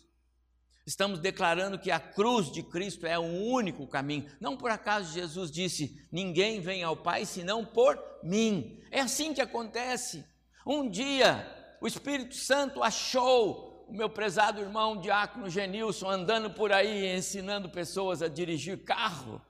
Estamos 0.84 1.20
declarando 1.20 1.78
que 1.78 1.92
a 1.92 2.00
cruz 2.00 2.52
de 2.52 2.64
Cristo 2.64 3.06
é 3.06 3.20
o 3.20 3.22
único 3.22 3.86
caminho. 3.86 4.26
Não 4.40 4.58
por 4.58 4.72
acaso 4.72 5.14
Jesus 5.14 5.52
disse: 5.52 6.04
Ninguém 6.12 6.60
vem 6.60 6.82
ao 6.82 6.98
Pai 6.98 7.28
senão 7.28 7.64
por 7.64 8.04
mim. 8.24 8.82
É 8.90 9.00
assim 9.02 9.32
que 9.32 9.42
acontece. 9.42 10.26
Um 10.66 10.90
dia 10.90 11.46
o 11.80 11.88
Espírito 11.88 12.36
Santo 12.36 12.82
achou 12.82 13.69
o 13.90 13.94
meu 13.94 14.10
prezado 14.10 14.62
irmão 14.62 14.98
Diácono 14.98 15.50
Genilson 15.50 16.10
andando 16.10 16.52
por 16.52 16.72
aí 16.72 17.08
ensinando 17.16 17.68
pessoas 17.70 18.22
a 18.22 18.28
dirigir 18.28 18.84
carro 18.84 19.42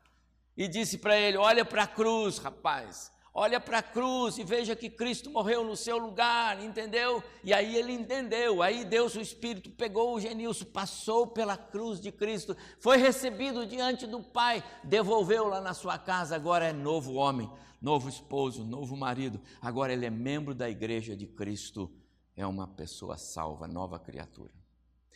e 0.55 0.65
disse 0.67 0.97
para 0.97 1.17
ele: 1.17 1.37
Olha 1.37 1.65
para 1.65 1.83
a 1.83 1.87
cruz, 1.87 2.37
rapaz, 2.37 3.11
olha 3.33 3.59
para 3.59 3.79
a 3.79 3.83
cruz 3.83 4.37
e 4.37 4.43
veja 4.45 4.77
que 4.77 4.89
Cristo 4.89 5.29
morreu 5.29 5.65
no 5.65 5.75
seu 5.75 5.97
lugar, 5.97 6.63
entendeu? 6.63 7.21
E 7.43 7.53
aí 7.53 7.75
ele 7.75 7.91
entendeu. 7.91 8.63
Aí 8.63 8.85
Deus, 8.85 9.13
o 9.15 9.21
Espírito, 9.21 9.69
pegou 9.71 10.15
o 10.15 10.19
Genilson, 10.21 10.65
passou 10.65 11.27
pela 11.27 11.57
cruz 11.57 11.99
de 11.99 12.09
Cristo, 12.09 12.55
foi 12.79 12.95
recebido 12.95 13.65
diante 13.65 14.07
do 14.07 14.23
Pai, 14.23 14.63
devolveu 14.85 15.49
lá 15.49 15.59
na 15.59 15.73
sua 15.73 15.97
casa, 15.97 16.33
agora 16.33 16.69
é 16.69 16.73
novo 16.73 17.15
homem, 17.15 17.51
novo 17.81 18.07
esposo, 18.07 18.63
novo 18.63 18.95
marido, 18.95 19.41
agora 19.61 19.91
ele 19.91 20.05
é 20.05 20.09
membro 20.09 20.55
da 20.55 20.69
igreja 20.69 21.13
de 21.13 21.27
Cristo 21.27 21.91
é 22.39 22.47
uma 22.47 22.65
pessoa 22.65 23.17
salva, 23.17 23.67
nova 23.67 23.99
criatura. 23.99 24.53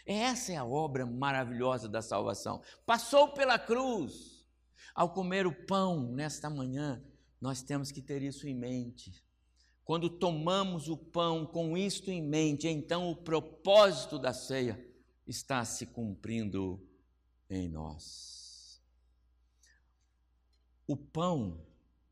Essa 0.05 0.51
é 0.51 0.57
a 0.57 0.65
obra 0.65 1.05
maravilhosa 1.05 1.87
da 1.87 2.01
salvação. 2.01 2.61
Passou 2.85 3.29
pela 3.29 3.57
cruz. 3.57 4.45
Ao 4.93 5.09
comer 5.09 5.47
o 5.47 5.65
pão 5.65 6.11
nesta 6.11 6.49
manhã, 6.49 7.01
nós 7.39 7.61
temos 7.61 7.93
que 7.93 8.01
ter 8.01 8.21
isso 8.21 8.45
em 8.45 8.53
mente. 8.53 9.23
Quando 9.85 10.09
tomamos 10.09 10.89
o 10.89 10.97
pão 10.97 11.45
com 11.45 11.77
isto 11.77 12.11
em 12.11 12.21
mente, 12.21 12.67
então 12.67 13.09
o 13.09 13.15
propósito 13.15 14.19
da 14.19 14.33
ceia 14.33 14.85
está 15.25 15.63
se 15.63 15.85
cumprindo 15.85 16.85
em 17.49 17.69
nós. 17.69 18.83
O 20.85 20.97
pão, 20.97 21.65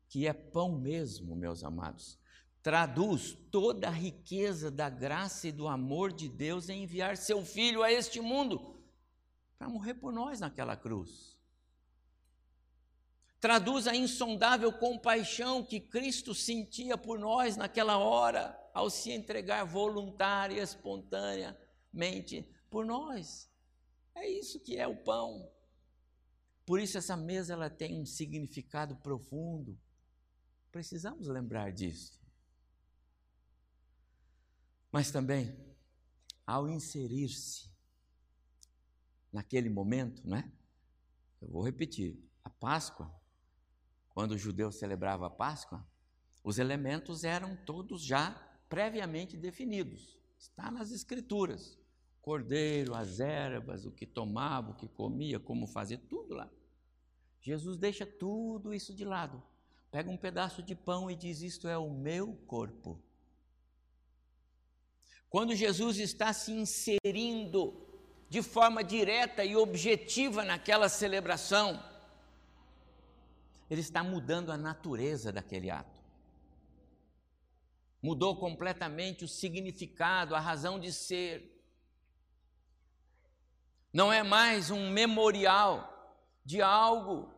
que 0.08 0.26
é 0.26 0.32
pão 0.32 0.72
mesmo, 0.72 1.36
meus 1.36 1.62
amados, 1.62 2.18
traduz 2.62 3.36
toda 3.50 3.88
a 3.88 3.90
riqueza 3.90 4.70
da 4.70 4.88
graça 4.88 5.48
e 5.48 5.52
do 5.52 5.66
amor 5.66 6.12
de 6.12 6.28
Deus 6.28 6.68
em 6.68 6.84
enviar 6.84 7.16
seu 7.16 7.44
filho 7.44 7.82
a 7.82 7.90
este 7.90 8.20
mundo 8.20 8.80
para 9.58 9.68
morrer 9.68 9.94
por 9.94 10.12
nós 10.12 10.40
naquela 10.40 10.76
cruz. 10.76 11.36
Traduz 13.40 13.88
a 13.88 13.96
insondável 13.96 14.72
compaixão 14.72 15.64
que 15.64 15.80
Cristo 15.80 16.32
sentia 16.32 16.96
por 16.96 17.18
nós 17.18 17.56
naquela 17.56 17.98
hora, 17.98 18.56
ao 18.72 18.88
se 18.88 19.10
entregar 19.10 19.64
voluntária 19.64 20.54
e 20.54 20.60
espontaneamente 20.60 22.48
por 22.70 22.86
nós. 22.86 23.50
É 24.14 24.28
isso 24.28 24.60
que 24.60 24.76
é 24.76 24.86
o 24.86 25.02
pão. 25.02 25.50
Por 26.64 26.78
isso 26.78 26.96
essa 26.96 27.16
mesa 27.16 27.54
ela 27.54 27.68
tem 27.68 28.00
um 28.00 28.06
significado 28.06 28.94
profundo. 28.96 29.76
Precisamos 30.70 31.26
lembrar 31.26 31.72
disso. 31.72 32.21
Mas 34.92 35.10
também, 35.10 35.56
ao 36.46 36.68
inserir-se 36.68 37.72
naquele 39.32 39.70
momento, 39.70 40.22
não 40.22 40.36
é? 40.36 40.52
Eu 41.40 41.48
vou 41.48 41.62
repetir: 41.62 42.22
a 42.44 42.50
Páscoa, 42.50 43.10
quando 44.10 44.32
o 44.32 44.38
judeu 44.38 44.70
celebrava 44.70 45.26
a 45.26 45.30
Páscoa, 45.30 45.84
os 46.44 46.58
elementos 46.58 47.24
eram 47.24 47.56
todos 47.56 48.02
já 48.02 48.32
previamente 48.68 49.34
definidos. 49.34 50.18
Está 50.38 50.70
nas 50.70 50.92
Escrituras: 50.92 51.78
cordeiro, 52.20 52.94
as 52.94 53.18
ervas, 53.18 53.86
o 53.86 53.90
que 53.90 54.04
tomava, 54.04 54.72
o 54.72 54.76
que 54.76 54.88
comia, 54.88 55.40
como 55.40 55.66
fazia, 55.66 55.96
tudo 55.96 56.34
lá. 56.34 56.50
Jesus 57.40 57.78
deixa 57.78 58.04
tudo 58.04 58.74
isso 58.74 58.94
de 58.94 59.06
lado. 59.06 59.42
Pega 59.90 60.10
um 60.10 60.18
pedaço 60.18 60.62
de 60.62 60.74
pão 60.74 61.10
e 61.10 61.16
diz: 61.16 61.40
Isto 61.40 61.66
é 61.66 61.78
o 61.78 61.90
meu 61.90 62.34
corpo 62.46 63.02
quando 65.32 65.54
Jesus 65.54 65.98
está 65.98 66.30
se 66.34 66.52
inserindo 66.52 67.88
de 68.28 68.42
forma 68.42 68.84
direta 68.84 69.42
e 69.42 69.56
objetiva 69.56 70.44
naquela 70.44 70.90
celebração, 70.90 71.82
ele 73.70 73.80
está 73.80 74.04
mudando 74.04 74.52
a 74.52 74.58
natureza 74.58 75.32
daquele 75.32 75.70
ato. 75.70 75.98
Mudou 78.02 78.36
completamente 78.36 79.24
o 79.24 79.28
significado, 79.28 80.34
a 80.34 80.38
razão 80.38 80.78
de 80.78 80.92
ser. 80.92 81.64
Não 83.90 84.12
é 84.12 84.22
mais 84.22 84.70
um 84.70 84.90
memorial 84.90 86.14
de 86.44 86.60
algo 86.60 87.32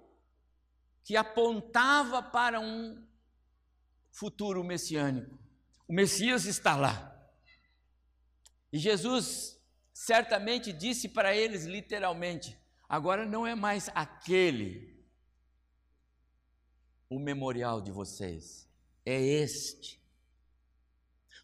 que 1.05 1.17
apontava 1.17 2.21
para 2.21 2.59
um 2.59 3.07
futuro 4.11 4.65
messiânico. 4.65 5.39
O 5.87 5.93
Messias 5.93 6.45
está 6.45 6.75
lá. 6.75 7.14
E 8.75 8.79
Jesus 8.81 9.57
certamente 9.93 10.73
disse 10.73 11.09
para 11.09 11.33
eles 11.33 11.65
literalmente: 11.65 12.59
agora 12.89 13.25
não 13.25 13.47
é 13.47 13.55
mais 13.55 13.89
aquele 13.95 15.01
o 17.09 17.21
memorial 17.21 17.81
de 17.81 17.93
vocês, 17.93 18.69
é 19.07 19.17
este. 19.23 20.03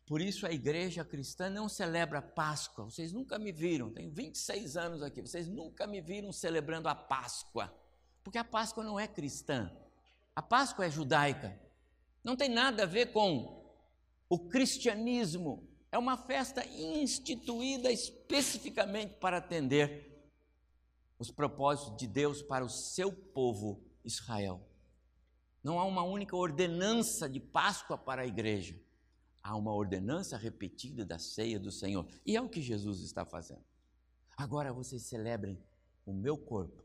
Por 0.08 0.20
isso 0.20 0.44
a 0.44 0.50
igreja 0.50 1.04
cristã 1.04 1.48
não 1.48 1.68
celebra 1.68 2.20
Páscoa. 2.20 2.86
Vocês 2.86 3.12
nunca 3.12 3.38
me 3.38 3.52
viram, 3.52 3.92
tenho 3.92 4.10
26 4.10 4.76
anos 4.76 5.00
aqui, 5.00 5.22
vocês 5.22 5.46
nunca 5.46 5.86
me 5.86 6.00
viram 6.00 6.32
celebrando 6.32 6.88
a 6.88 6.96
Páscoa. 6.96 7.72
Porque 8.24 8.38
a 8.38 8.44
Páscoa 8.44 8.82
não 8.82 8.98
é 8.98 9.06
cristã. 9.06 9.70
A 10.34 10.42
Páscoa 10.42 10.84
é 10.84 10.90
judaica. 10.90 11.56
Não 12.24 12.34
tem 12.34 12.48
nada 12.48 12.82
a 12.82 12.86
ver 12.86 13.12
com 13.12 13.72
o 14.28 14.36
cristianismo 14.48 15.69
é 15.92 15.98
uma 15.98 16.16
festa 16.16 16.64
instituída 16.66 17.90
especificamente 17.90 19.14
para 19.14 19.38
atender 19.38 20.10
os 21.18 21.30
propósitos 21.30 21.96
de 21.98 22.06
Deus 22.06 22.42
para 22.42 22.64
o 22.64 22.68
seu 22.68 23.12
povo 23.12 23.82
Israel. 24.04 24.66
Não 25.62 25.78
há 25.78 25.84
uma 25.84 26.02
única 26.02 26.36
ordenança 26.36 27.28
de 27.28 27.40
Páscoa 27.40 27.98
para 27.98 28.22
a 28.22 28.26
igreja. 28.26 28.80
Há 29.42 29.56
uma 29.56 29.74
ordenança 29.74 30.36
repetida 30.36 31.04
da 31.04 31.18
ceia 31.18 31.58
do 31.58 31.70
Senhor. 31.70 32.06
E 32.24 32.36
é 32.36 32.40
o 32.40 32.48
que 32.48 32.62
Jesus 32.62 33.00
está 33.00 33.24
fazendo. 33.24 33.64
Agora 34.36 34.72
vocês 34.72 35.02
celebrem 35.02 35.62
o 36.06 36.12
meu 36.12 36.38
corpo 36.38 36.82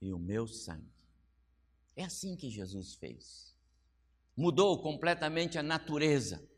e 0.00 0.12
o 0.12 0.18
meu 0.18 0.46
sangue. 0.46 0.92
É 1.96 2.04
assim 2.04 2.36
que 2.36 2.48
Jesus 2.48 2.94
fez. 2.94 3.56
Mudou 4.36 4.80
completamente 4.80 5.58
a 5.58 5.62
natureza 5.62 6.48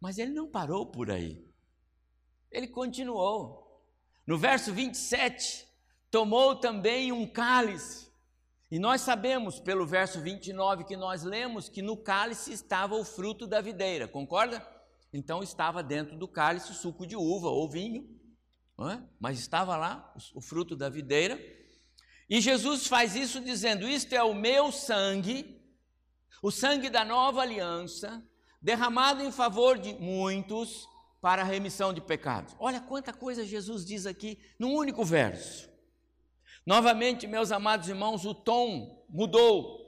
mas 0.00 0.18
ele 0.18 0.32
não 0.32 0.48
parou 0.48 0.86
por 0.86 1.10
aí. 1.10 1.46
Ele 2.50 2.68
continuou. 2.68 3.66
No 4.26 4.38
verso 4.38 4.72
27, 4.72 5.66
tomou 6.10 6.56
também 6.56 7.12
um 7.12 7.26
cálice. 7.26 8.08
E 8.70 8.78
nós 8.78 9.00
sabemos, 9.00 9.58
pelo 9.58 9.86
verso 9.86 10.20
29 10.20 10.84
que 10.84 10.96
nós 10.96 11.22
lemos, 11.22 11.68
que 11.68 11.80
no 11.80 11.96
cálice 11.96 12.52
estava 12.52 12.94
o 12.94 13.04
fruto 13.04 13.46
da 13.46 13.60
videira, 13.60 14.06
concorda? 14.06 14.66
Então 15.12 15.42
estava 15.42 15.82
dentro 15.82 16.16
do 16.18 16.28
cálice 16.28 16.72
o 16.72 16.74
suco 16.74 17.06
de 17.06 17.16
uva 17.16 17.48
ou 17.48 17.68
vinho, 17.68 18.06
é? 18.80 19.02
mas 19.18 19.38
estava 19.38 19.76
lá 19.76 20.14
o 20.34 20.40
fruto 20.40 20.76
da 20.76 20.90
videira. 20.90 21.40
E 22.28 22.40
Jesus 22.42 22.86
faz 22.86 23.16
isso 23.16 23.40
dizendo: 23.40 23.88
Isto 23.88 24.14
é 24.14 24.22
o 24.22 24.34
meu 24.34 24.70
sangue, 24.70 25.58
o 26.42 26.50
sangue 26.50 26.90
da 26.90 27.06
nova 27.06 27.40
aliança, 27.40 28.22
derramado 28.60 29.22
em 29.22 29.30
favor 29.30 29.78
de 29.78 29.94
muitos 29.94 30.88
para 31.20 31.42
a 31.42 31.44
remissão 31.44 31.92
de 31.92 32.00
pecados. 32.00 32.54
Olha 32.58 32.80
quanta 32.80 33.12
coisa 33.12 33.44
Jesus 33.44 33.84
diz 33.84 34.06
aqui 34.06 34.38
num 34.58 34.74
único 34.74 35.04
verso. 35.04 35.68
Novamente, 36.64 37.26
meus 37.26 37.50
amados 37.50 37.88
irmãos, 37.88 38.24
o 38.24 38.34
tom 38.34 39.04
mudou. 39.08 39.78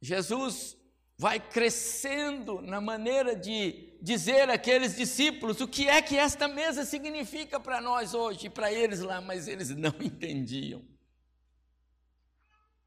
Jesus 0.00 0.76
vai 1.16 1.38
crescendo 1.38 2.60
na 2.60 2.80
maneira 2.80 3.34
de 3.34 3.96
dizer 4.02 4.50
àqueles 4.50 4.96
discípulos 4.96 5.60
o 5.60 5.68
que 5.68 5.88
é 5.88 6.02
que 6.02 6.18
esta 6.18 6.48
mesa 6.48 6.84
significa 6.84 7.60
para 7.60 7.80
nós 7.80 8.12
hoje 8.12 8.46
e 8.46 8.50
para 8.50 8.72
eles 8.72 9.00
lá, 9.00 9.20
mas 9.20 9.46
eles 9.46 9.70
não 9.70 9.94
entendiam. 10.02 10.84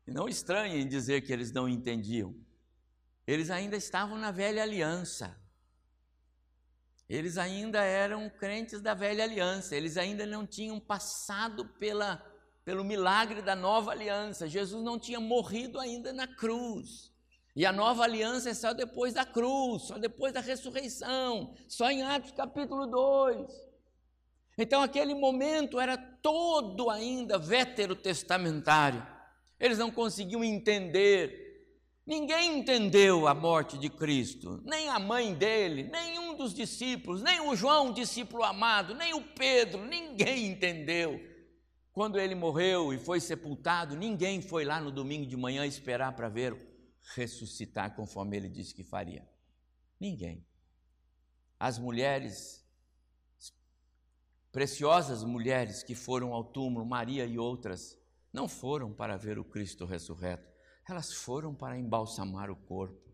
E 0.05 0.11
não 0.11 0.27
estranhem 0.27 0.87
dizer 0.87 1.21
que 1.21 1.33
eles 1.33 1.51
não 1.51 1.67
entendiam. 1.67 2.35
Eles 3.27 3.49
ainda 3.49 3.75
estavam 3.75 4.17
na 4.17 4.31
velha 4.31 4.61
aliança. 4.61 5.35
Eles 7.07 7.37
ainda 7.37 7.83
eram 7.83 8.29
crentes 8.29 8.81
da 8.81 8.93
velha 8.93 9.23
aliança, 9.23 9.75
eles 9.75 9.95
ainda 9.95 10.25
não 10.25 10.45
tinham 10.45 10.79
passado 10.79 11.65
pela, 11.79 12.23
pelo 12.63 12.83
milagre 12.83 13.41
da 13.41 13.55
nova 13.55 13.91
aliança. 13.91 14.47
Jesus 14.47 14.83
não 14.83 14.97
tinha 14.97 15.19
morrido 15.19 15.79
ainda 15.79 16.11
na 16.11 16.27
cruz. 16.27 17.13
E 17.55 17.65
a 17.65 17.71
nova 17.71 18.03
aliança 18.03 18.49
é 18.49 18.53
só 18.53 18.73
depois 18.73 19.13
da 19.13 19.23
cruz, 19.23 19.83
só 19.83 19.97
depois 19.97 20.33
da 20.33 20.41
ressurreição, 20.41 21.55
só 21.67 21.89
em 21.89 22.03
Atos 22.03 22.31
capítulo 22.31 22.85
2. 22.87 23.49
Então 24.57 24.81
aquele 24.81 25.13
momento 25.13 25.79
era 25.79 25.97
todo 25.97 26.89
ainda 26.89 27.37
veterotestamentário. 27.37 29.05
Eles 29.59 29.77
não 29.77 29.91
conseguiam 29.91 30.43
entender 30.43 31.44
Ninguém 32.05 32.59
entendeu 32.59 33.27
a 33.27 33.33
morte 33.33 33.79
de 33.79 33.89
Cristo, 33.89 34.61
nem 34.63 34.89
a 34.89 34.99
mãe 34.99 35.33
dele, 35.33 35.83
nenhum 35.83 36.37
dos 36.37 36.53
discípulos, 36.53 37.23
nem 37.23 37.39
o 37.39 37.55
João, 37.55 37.91
discípulo 37.91 38.43
amado, 38.43 38.93
nem 38.93 39.15
o 39.15 39.21
Pedro, 39.33 39.83
ninguém 39.83 40.51
entendeu. 40.51 41.19
Quando 41.91 42.19
ele 42.19 42.35
morreu 42.35 42.93
e 42.93 42.99
foi 42.99 43.19
sepultado, 43.19 43.95
ninguém 43.95 44.39
foi 44.39 44.63
lá 44.63 44.79
no 44.79 44.91
domingo 44.91 45.25
de 45.25 45.35
manhã 45.35 45.65
esperar 45.65 46.15
para 46.15 46.29
ver 46.29 46.55
ressuscitar 47.15 47.95
conforme 47.95 48.37
ele 48.37 48.49
disse 48.49 48.75
que 48.75 48.83
faria. 48.83 49.27
Ninguém. 49.99 50.45
As 51.59 51.79
mulheres, 51.79 52.63
preciosas 54.51 55.23
mulheres 55.23 55.81
que 55.81 55.95
foram 55.95 56.33
ao 56.33 56.43
túmulo, 56.43 56.85
Maria 56.85 57.25
e 57.25 57.39
outras, 57.39 57.97
não 58.31 58.47
foram 58.47 58.93
para 58.93 59.17
ver 59.17 59.39
o 59.39 59.43
Cristo 59.43 59.85
ressurreto 59.85 60.54
elas 60.87 61.13
foram 61.13 61.53
para 61.53 61.77
embalsamar 61.77 62.49
o 62.51 62.55
corpo. 62.55 63.13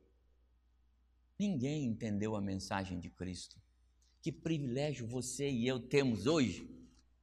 Ninguém 1.39 1.85
entendeu 1.85 2.35
a 2.35 2.41
mensagem 2.41 2.99
de 2.99 3.09
Cristo. 3.09 3.59
Que 4.21 4.31
privilégio 4.31 5.07
você 5.07 5.49
e 5.49 5.67
eu 5.67 5.79
temos 5.79 6.27
hoje 6.27 6.69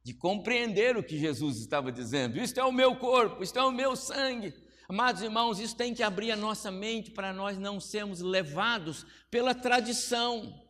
de 0.03 0.13
compreender 0.13 0.97
o 0.97 1.03
que 1.03 1.17
Jesus 1.17 1.57
estava 1.59 1.91
dizendo. 1.91 2.37
Isto 2.37 2.59
é 2.59 2.65
o 2.65 2.71
meu 2.71 2.95
corpo, 2.97 3.43
isto 3.43 3.57
é 3.57 3.63
o 3.63 3.71
meu 3.71 3.95
sangue. 3.95 4.53
Amados 4.89 5.21
irmãos, 5.21 5.59
isso 5.59 5.75
tem 5.75 5.93
que 5.93 6.01
abrir 6.01 6.31
a 6.31 6.35
nossa 6.35 6.71
mente 6.71 7.11
para 7.11 7.31
nós 7.31 7.57
não 7.59 7.79
sermos 7.79 8.21
levados 8.21 9.05
pela 9.29 9.53
tradição, 9.53 10.67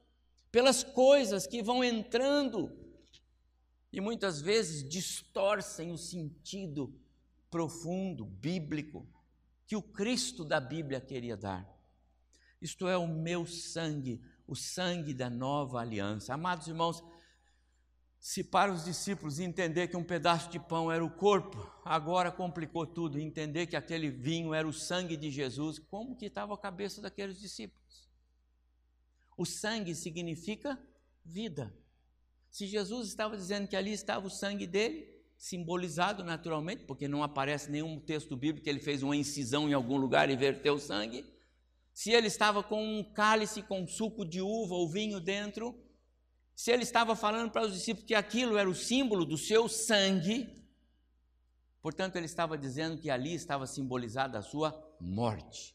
pelas 0.52 0.84
coisas 0.84 1.48
que 1.48 1.64
vão 1.64 1.84
entrando 1.84 2.78
e 3.92 4.00
muitas 4.00 4.42
vezes 4.42 4.88
distorcem 4.88 5.92
o 5.92 5.98
sentido 5.98 6.94
profundo, 7.50 8.26
bíblico 8.26 9.08
que 9.70 9.76
o 9.76 9.84
Cristo 9.84 10.44
da 10.44 10.60
Bíblia 10.60 11.00
queria 11.00 11.38
dar. 11.38 11.64
Isto 12.60 12.88
é 12.88 12.98
o 12.98 13.08
meu 13.08 13.46
sangue, 13.46 14.20
o 14.48 14.56
sangue 14.56 15.14
da 15.14 15.30
nova 15.30 15.80
aliança. 15.80 16.34
Amados 16.34 16.68
irmãos, 16.68 17.04
se 18.20 18.44
para 18.44 18.74
os 18.74 18.86
discípulos 18.86 19.40
entender 19.40 19.88
que 19.88 19.96
um 19.96 20.04
pedaço 20.04 20.50
de 20.50 20.60
pão 20.60 20.92
era 20.92 21.06
o 21.06 21.12
corpo, 21.12 21.72
agora 21.86 22.32
complicou 22.32 22.88
tudo, 22.88 23.20
entender 23.20 23.68
que 23.68 23.76
aquele 23.76 24.10
vinho 24.10 24.56
era 24.56 24.68
o 24.68 24.74
sangue 24.74 25.16
de 25.16 25.30
Jesus, 25.30 25.78
como 25.78 26.16
que 26.16 26.26
estava 26.26 26.56
a 26.56 26.58
cabeça 26.58 27.00
daqueles 27.00 27.40
discípulos? 27.40 28.10
O 29.38 29.46
sangue 29.46 29.94
significa 29.94 30.84
vida. 31.24 31.72
Se 32.50 32.66
Jesus 32.66 33.08
estava 33.08 33.38
dizendo 33.38 33.68
que 33.68 33.76
ali 33.76 33.92
estava 33.92 34.26
o 34.26 34.32
sangue 34.32 34.66
dele, 34.66 35.19
simbolizado 35.40 36.22
naturalmente, 36.22 36.84
porque 36.84 37.08
não 37.08 37.24
aparece 37.24 37.72
nenhum 37.72 37.98
texto 37.98 38.36
bíblico 38.36 38.66
que 38.66 38.70
ele 38.70 38.82
fez 38.82 39.02
uma 39.02 39.16
incisão 39.16 39.70
em 39.70 39.74
algum 39.74 39.96
lugar 39.96 40.30
e 40.30 40.36
verteu 40.36 40.78
sangue. 40.78 41.26
Se 41.94 42.12
ele 42.12 42.28
estava 42.28 42.62
com 42.62 42.84
um 42.84 43.14
cálice 43.14 43.64
com 43.64 43.88
suco 43.88 44.26
de 44.26 44.42
uva 44.42 44.76
ou 44.76 44.90
vinho 44.90 45.22
dentro, 45.22 45.82
se 46.54 46.72
ele 46.72 46.84
estava 46.84 47.16
falando 47.16 47.52
para 47.52 47.66
os 47.66 47.74
discípulos 47.74 48.06
que 48.06 48.14
aquilo 48.14 48.58
era 48.58 48.70
o 48.70 48.76
símbolo 48.76 49.26
do 49.26 49.38
seu 49.38 49.70
sangue, 49.70 50.62
portanto, 51.82 52.18
ele 52.18 52.26
estava 52.26 52.58
dizendo 52.58 52.98
que 52.98 53.10
ali 53.10 53.34
estava 53.34 53.66
simbolizada 53.66 54.38
a 54.38 54.42
sua 54.42 54.78
morte. 55.00 55.74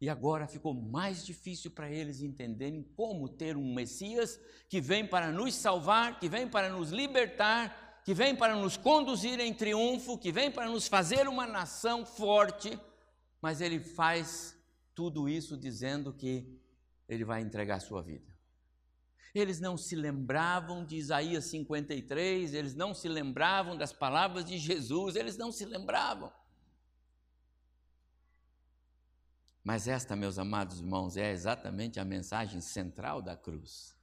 E 0.00 0.08
agora 0.08 0.46
ficou 0.46 0.72
mais 0.72 1.26
difícil 1.26 1.72
para 1.72 1.90
eles 1.90 2.22
entenderem 2.22 2.82
como 2.96 3.28
ter 3.28 3.54
um 3.54 3.74
Messias 3.74 4.40
que 4.66 4.80
vem 4.80 5.06
para 5.06 5.30
nos 5.30 5.54
salvar, 5.56 6.18
que 6.18 6.28
vem 6.28 6.48
para 6.48 6.70
nos 6.70 6.90
libertar, 6.90 7.87
que 8.08 8.14
vem 8.14 8.34
para 8.34 8.56
nos 8.56 8.74
conduzir 8.74 9.38
em 9.38 9.52
triunfo, 9.52 10.16
que 10.16 10.32
vem 10.32 10.50
para 10.50 10.66
nos 10.66 10.88
fazer 10.88 11.28
uma 11.28 11.46
nação 11.46 12.06
forte, 12.06 12.80
mas 13.38 13.60
ele 13.60 13.78
faz 13.80 14.56
tudo 14.94 15.28
isso 15.28 15.58
dizendo 15.58 16.10
que 16.14 16.58
ele 17.06 17.22
vai 17.22 17.42
entregar 17.42 17.76
a 17.76 17.80
sua 17.80 18.00
vida. 18.00 18.34
Eles 19.34 19.60
não 19.60 19.76
se 19.76 19.94
lembravam 19.94 20.86
de 20.86 20.96
Isaías 20.96 21.44
53, 21.50 22.54
eles 22.54 22.74
não 22.74 22.94
se 22.94 23.10
lembravam 23.10 23.76
das 23.76 23.92
palavras 23.92 24.46
de 24.46 24.56
Jesus, 24.56 25.14
eles 25.14 25.36
não 25.36 25.52
se 25.52 25.66
lembravam. 25.66 26.32
Mas 29.62 29.86
esta, 29.86 30.16
meus 30.16 30.38
amados 30.38 30.80
irmãos, 30.80 31.18
é 31.18 31.30
exatamente 31.30 32.00
a 32.00 32.06
mensagem 32.06 32.62
central 32.62 33.20
da 33.20 33.36
cruz. 33.36 33.94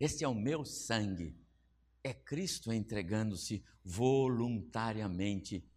Este 0.00 0.24
é 0.24 0.28
o 0.28 0.34
meu 0.34 0.64
sangue 0.64 1.45
é 2.06 2.14
Cristo 2.14 2.72
entregando-se 2.72 3.64
voluntariamente 3.84 5.68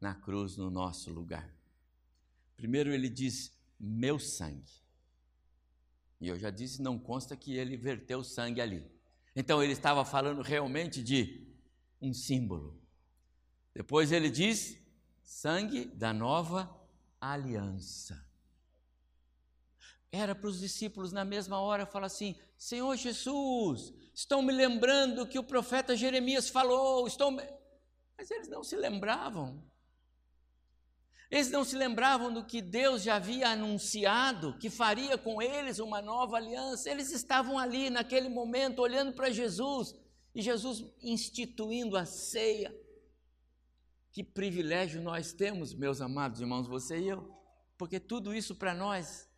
na 0.00 0.16
cruz 0.16 0.56
no 0.56 0.68
nosso 0.68 1.12
lugar. 1.12 1.48
Primeiro 2.56 2.92
ele 2.92 3.08
diz: 3.08 3.56
meu 3.78 4.18
sangue. 4.18 4.72
E 6.20 6.26
eu 6.26 6.36
já 6.36 6.50
disse, 6.50 6.82
não 6.82 6.98
consta 6.98 7.36
que 7.36 7.56
ele 7.56 7.76
verteu 7.76 8.24
sangue 8.24 8.60
ali. 8.60 8.84
Então 9.34 9.62
ele 9.62 9.72
estava 9.72 10.04
falando 10.04 10.42
realmente 10.42 11.04
de 11.04 11.46
um 12.02 12.12
símbolo. 12.12 12.82
Depois 13.72 14.10
ele 14.10 14.28
diz: 14.28 14.76
sangue 15.22 15.84
da 15.84 16.12
nova 16.12 16.68
aliança. 17.20 18.28
Era 20.10 20.34
para 20.34 20.48
os 20.48 20.58
discípulos 20.58 21.12
na 21.12 21.24
mesma 21.24 21.60
hora 21.60 21.86
falar 21.86 22.06
assim: 22.06 22.34
Senhor 22.58 22.96
Jesus, 22.96 23.94
estão 24.20 24.42
me 24.42 24.52
lembrando 24.52 25.26
que 25.26 25.38
o 25.38 25.42
profeta 25.42 25.96
Jeremias 25.96 26.50
falou, 26.50 27.06
estão. 27.06 27.34
Mas 28.18 28.30
eles 28.30 28.48
não 28.48 28.62
se 28.62 28.76
lembravam. 28.76 29.64
Eles 31.30 31.50
não 31.50 31.64
se 31.64 31.74
lembravam 31.74 32.30
do 32.30 32.44
que 32.44 32.60
Deus 32.60 33.02
já 33.02 33.16
havia 33.16 33.48
anunciado, 33.48 34.58
que 34.58 34.68
faria 34.68 35.16
com 35.16 35.40
eles 35.40 35.78
uma 35.78 36.02
nova 36.02 36.36
aliança. 36.36 36.90
Eles 36.90 37.10
estavam 37.12 37.58
ali 37.58 37.88
naquele 37.88 38.28
momento 38.28 38.80
olhando 38.80 39.14
para 39.14 39.30
Jesus 39.30 39.94
e 40.34 40.42
Jesus 40.42 40.84
instituindo 41.00 41.96
a 41.96 42.04
ceia. 42.04 42.76
Que 44.12 44.22
privilégio 44.22 45.00
nós 45.00 45.32
temos, 45.32 45.72
meus 45.72 46.02
amados 46.02 46.40
irmãos, 46.40 46.66
você 46.66 46.98
e 46.98 47.08
eu, 47.08 47.34
porque 47.78 47.98
tudo 47.98 48.34
isso 48.34 48.54
para 48.54 48.74
nós 48.74 49.29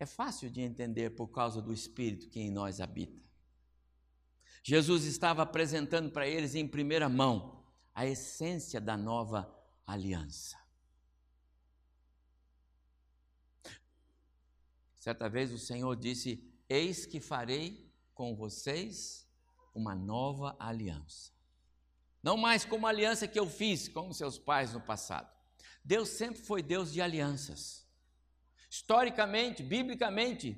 É 0.00 0.06
fácil 0.06 0.48
de 0.48 0.62
entender 0.62 1.10
por 1.10 1.28
causa 1.28 1.60
do 1.60 1.74
Espírito 1.74 2.30
que 2.30 2.40
em 2.40 2.50
nós 2.50 2.80
habita. 2.80 3.22
Jesus 4.62 5.04
estava 5.04 5.42
apresentando 5.42 6.10
para 6.10 6.26
eles 6.26 6.54
em 6.54 6.66
primeira 6.66 7.06
mão 7.06 7.62
a 7.94 8.06
essência 8.06 8.80
da 8.80 8.96
nova 8.96 9.54
aliança. 9.86 10.58
Certa 14.96 15.28
vez 15.28 15.52
o 15.52 15.58
Senhor 15.58 15.94
disse: 15.96 16.50
Eis 16.66 17.04
que 17.04 17.20
farei 17.20 17.92
com 18.14 18.34
vocês 18.34 19.28
uma 19.74 19.94
nova 19.94 20.56
aliança. 20.58 21.30
Não 22.22 22.38
mais 22.38 22.64
como 22.64 22.86
a 22.86 22.90
aliança 22.90 23.28
que 23.28 23.38
eu 23.38 23.48
fiz 23.48 23.86
com 23.86 24.10
seus 24.14 24.38
pais 24.38 24.72
no 24.72 24.80
passado. 24.80 25.30
Deus 25.84 26.08
sempre 26.08 26.40
foi 26.42 26.62
Deus 26.62 26.90
de 26.90 27.02
alianças. 27.02 27.89
Historicamente, 28.70 29.64
biblicamente, 29.64 30.56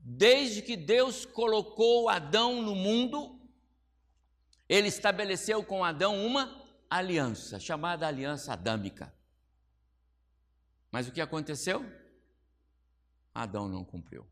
desde 0.00 0.62
que 0.62 0.76
Deus 0.76 1.24
colocou 1.24 2.08
Adão 2.08 2.60
no 2.60 2.74
mundo, 2.74 3.40
ele 4.68 4.88
estabeleceu 4.88 5.64
com 5.64 5.84
Adão 5.84 6.26
uma 6.26 6.60
aliança, 6.90 7.60
chamada 7.60 8.08
aliança 8.08 8.52
adâmica. 8.52 9.14
Mas 10.90 11.06
o 11.06 11.12
que 11.12 11.20
aconteceu? 11.20 11.84
Adão 13.32 13.68
não 13.68 13.84
cumpriu. 13.84 14.28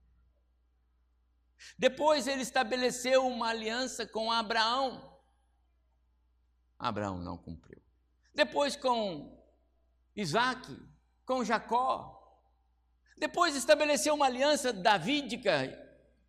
Depois 1.79 2.27
ele 2.27 2.43
estabeleceu 2.43 3.25
uma 3.29 3.49
aliança 3.51 4.05
com 4.05 4.33
Abraão. 4.33 5.21
Abraão 6.77 7.19
não 7.19 7.39
cumpriu. 7.39 7.81
Depois 8.35 8.75
com 8.75 9.41
Isaac, 10.17 10.77
com 11.25 11.45
Jacó, 11.45 12.18
depois 13.19 13.55
estabeleceu 13.57 14.15
uma 14.15 14.27
aliança 14.27 14.73
davídica 14.73 15.87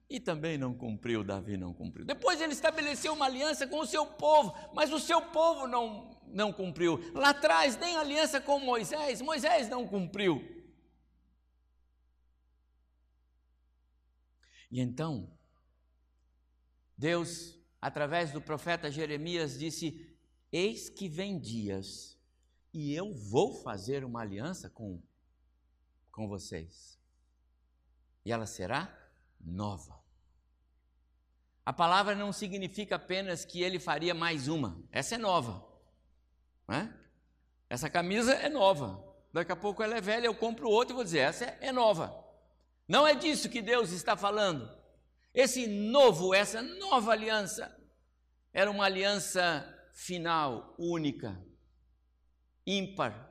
e 0.09 0.19
também 0.19 0.57
não 0.57 0.73
cumpriu, 0.73 1.23
Davi 1.23 1.55
não 1.55 1.71
cumpriu. 1.71 2.03
Depois 2.03 2.41
ele 2.41 2.53
estabeleceu 2.53 3.13
uma 3.13 3.25
aliança 3.25 3.67
com 3.67 3.79
o 3.79 3.85
seu 3.85 4.05
povo, 4.05 4.55
mas 4.73 4.91
o 4.91 4.99
seu 4.99 5.21
povo 5.21 5.67
não, 5.67 6.19
não 6.27 6.51
cumpriu. 6.51 6.99
Lá 7.13 7.29
atrás, 7.29 7.77
nem 7.77 7.95
aliança 7.95 8.41
com 8.41 8.59
Moisés, 8.59 9.21
Moisés 9.21 9.69
não 9.69 9.87
cumpriu. 9.87 10.43
E 14.71 14.79
então, 14.79 15.31
Deus, 16.97 17.55
através 17.79 18.31
do 18.31 18.41
profeta 18.41 18.89
Jeremias, 18.89 19.59
disse: 19.59 20.15
Eis 20.51 20.89
que 20.89 21.07
vem 21.07 21.39
dias, 21.39 22.17
e 22.73 22.93
eu 22.93 23.13
vou 23.13 23.53
fazer 23.53 24.03
uma 24.03 24.21
aliança 24.21 24.69
com, 24.69 24.99
com 26.11 26.27
vocês. 26.27 26.99
E 28.25 28.31
ela 28.31 28.45
será 28.45 28.95
nova. 29.39 29.99
A 31.65 31.73
palavra 31.73 32.15
não 32.15 32.33
significa 32.33 32.95
apenas 32.95 33.45
que 33.45 33.61
ele 33.61 33.79
faria 33.79 34.13
mais 34.13 34.47
uma, 34.47 34.81
essa 34.91 35.15
é 35.15 35.17
nova. 35.17 35.65
Né? 36.67 36.93
Essa 37.69 37.89
camisa 37.89 38.33
é 38.33 38.49
nova. 38.49 39.07
Daqui 39.31 39.51
a 39.51 39.55
pouco 39.55 39.83
ela 39.83 39.95
é 39.95 40.01
velha, 40.01 40.25
eu 40.25 40.35
compro 40.35 40.69
outra 40.69 40.93
e 40.93 40.95
vou 40.95 41.03
dizer: 41.03 41.19
essa 41.19 41.45
é 41.45 41.71
nova. 41.71 42.25
Não 42.87 43.05
é 43.05 43.13
disso 43.13 43.49
que 43.49 43.61
Deus 43.61 43.91
está 43.91 44.17
falando. 44.17 44.67
Esse 45.33 45.67
novo, 45.67 46.33
essa 46.33 46.61
nova 46.61 47.11
aliança, 47.11 47.75
era 48.51 48.69
uma 48.71 48.85
aliança 48.85 49.63
final, 49.93 50.73
única, 50.79 51.39
ímpar. 52.65 53.28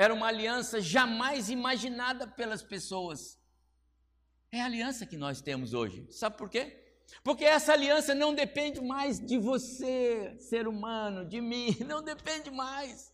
Era 0.00 0.14
uma 0.14 0.28
aliança 0.28 0.80
jamais 0.80 1.50
imaginada 1.50 2.26
pelas 2.26 2.62
pessoas. 2.62 3.38
É 4.50 4.62
a 4.62 4.64
aliança 4.64 5.04
que 5.04 5.14
nós 5.14 5.42
temos 5.42 5.74
hoje. 5.74 6.06
Sabe 6.08 6.38
por 6.38 6.48
quê? 6.48 6.94
Porque 7.22 7.44
essa 7.44 7.74
aliança 7.74 8.14
não 8.14 8.34
depende 8.34 8.80
mais 8.80 9.20
de 9.20 9.36
você, 9.36 10.34
ser 10.38 10.66
humano, 10.66 11.28
de 11.28 11.42
mim, 11.42 11.76
não 11.86 12.02
depende 12.02 12.50
mais. 12.50 13.12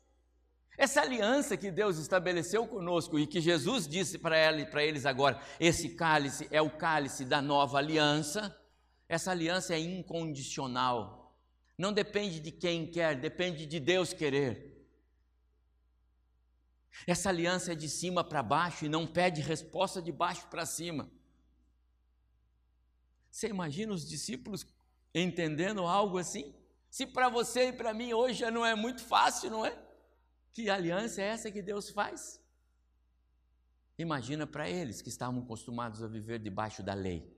Essa 0.78 1.00
aliança 1.00 1.56
que 1.56 1.72
Deus 1.72 1.98
estabeleceu 1.98 2.64
conosco 2.68 3.18
e 3.18 3.26
que 3.26 3.40
Jesus 3.40 3.88
disse 3.88 4.16
para 4.16 4.84
eles 4.84 5.04
agora, 5.04 5.40
esse 5.58 5.96
cálice 5.96 6.46
é 6.52 6.62
o 6.62 6.70
cálice 6.70 7.24
da 7.24 7.42
nova 7.42 7.78
aliança, 7.78 8.56
essa 9.08 9.32
aliança 9.32 9.74
é 9.74 9.80
incondicional. 9.80 11.36
Não 11.76 11.92
depende 11.92 12.38
de 12.38 12.52
quem 12.52 12.88
quer, 12.88 13.16
depende 13.16 13.66
de 13.66 13.80
Deus 13.80 14.12
querer. 14.12 14.75
Essa 17.04 17.28
aliança 17.28 17.72
é 17.72 17.74
de 17.74 17.88
cima 17.88 18.22
para 18.22 18.42
baixo 18.42 18.84
e 18.84 18.88
não 18.88 19.06
pede 19.06 19.40
resposta 19.40 20.00
de 20.00 20.12
baixo 20.12 20.46
para 20.48 20.64
cima. 20.64 21.10
Você 23.30 23.48
imagina 23.48 23.92
os 23.92 24.08
discípulos 24.08 24.64
entendendo 25.12 25.82
algo 25.82 26.18
assim? 26.18 26.54
Se 26.88 27.06
para 27.06 27.28
você 27.28 27.68
e 27.68 27.72
para 27.72 27.92
mim 27.92 28.14
hoje 28.14 28.38
já 28.38 28.50
não 28.50 28.64
é 28.64 28.74
muito 28.74 29.02
fácil, 29.04 29.50
não 29.50 29.66
é? 29.66 29.76
Que 30.52 30.70
aliança 30.70 31.20
é 31.20 31.26
essa 31.26 31.50
que 31.50 31.60
Deus 31.60 31.90
faz? 31.90 32.40
Imagina 33.98 34.46
para 34.46 34.68
eles 34.68 35.02
que 35.02 35.08
estavam 35.08 35.42
acostumados 35.42 36.02
a 36.02 36.06
viver 36.06 36.38
debaixo 36.38 36.82
da 36.82 36.94
lei. 36.94 37.30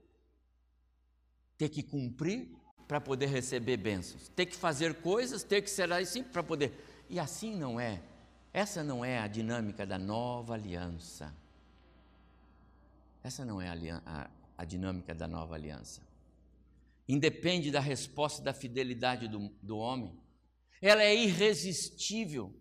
Ter 1.57 1.69
que 1.69 1.83
cumprir 1.83 2.55
para 2.87 2.99
poder 2.99 3.27
receber 3.27 3.77
bênçãos, 3.77 4.29
ter 4.29 4.45
que 4.45 4.55
fazer 4.55 5.01
coisas, 5.01 5.43
ter 5.43 5.61
que 5.61 5.69
ser 5.69 5.91
assim 5.91 6.23
para 6.23 6.41
poder. 6.41 7.05
E 7.09 7.19
assim 7.19 7.55
não 7.55 7.79
é. 7.79 8.01
Essa 8.51 8.83
não 8.83 9.05
é 9.05 9.19
a 9.19 9.27
dinâmica 9.27 9.85
da 9.85 9.97
nova 9.97 10.55
aliança. 10.55 11.35
Essa 13.23 13.45
não 13.45 13.61
é 13.61 13.69
a, 13.69 14.01
a, 14.05 14.29
a 14.57 14.65
dinâmica 14.65 15.13
da 15.13 15.27
nova 15.27 15.55
aliança. 15.55 16.01
Independe 17.07 17.71
da 17.71 17.79
resposta 17.79 18.41
da 18.41 18.53
fidelidade 18.53 19.27
do, 19.27 19.49
do 19.61 19.77
homem. 19.77 20.17
Ela 20.81 21.03
é 21.03 21.15
irresistível. 21.15 22.53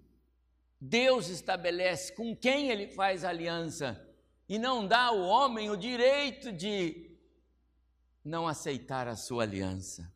Deus 0.80 1.28
estabelece 1.28 2.14
com 2.14 2.36
quem 2.36 2.70
ele 2.70 2.88
faz 2.88 3.24
aliança 3.24 4.04
e 4.48 4.58
não 4.58 4.86
dá 4.86 5.06
ao 5.06 5.20
homem 5.20 5.70
o 5.70 5.76
direito 5.76 6.52
de 6.52 7.16
não 8.24 8.46
aceitar 8.46 9.08
a 9.08 9.16
sua 9.16 9.42
aliança. 9.42 10.12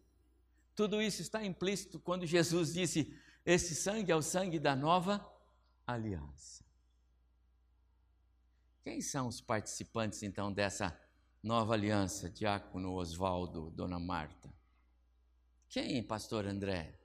Tudo 0.74 1.02
isso 1.02 1.20
está 1.20 1.44
implícito 1.44 1.98
quando 1.98 2.26
Jesus 2.26 2.72
disse: 2.72 3.14
Esse 3.44 3.74
sangue 3.74 4.12
é 4.12 4.16
o 4.16 4.22
sangue 4.22 4.58
da 4.58 4.74
nova 4.74 5.31
aliança. 5.86 6.64
Quem 8.82 9.00
são 9.00 9.28
os 9.28 9.40
participantes 9.40 10.22
então 10.22 10.52
dessa 10.52 10.98
nova 11.42 11.74
aliança, 11.74 12.28
Diácono 12.28 12.92
Oswaldo, 12.94 13.70
Dona 13.70 13.98
Marta? 13.98 14.52
Quem, 15.68 16.02
Pastor 16.02 16.46
André? 16.46 16.98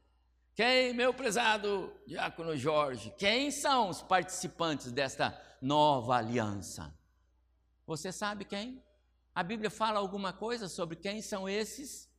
Quem, 0.56 0.94
meu 0.94 1.14
prezado 1.14 1.94
Diácono 2.08 2.58
Jorge, 2.58 3.14
quem 3.18 3.52
são 3.52 3.90
os 3.90 4.02
participantes 4.02 4.92
desta 4.92 5.40
nova 5.62 6.16
aliança? 6.16 6.94
Você 7.86 8.12
sabe 8.12 8.44
quem? 8.44 8.84
A 9.36 9.44
Bíblia 9.44 9.70
fala 9.70 10.00
alguma 10.00 10.34
coisa 10.34 10.68
sobre 10.68 10.96
quem 10.96 11.22
são 11.22 11.48
esses? 11.48 12.10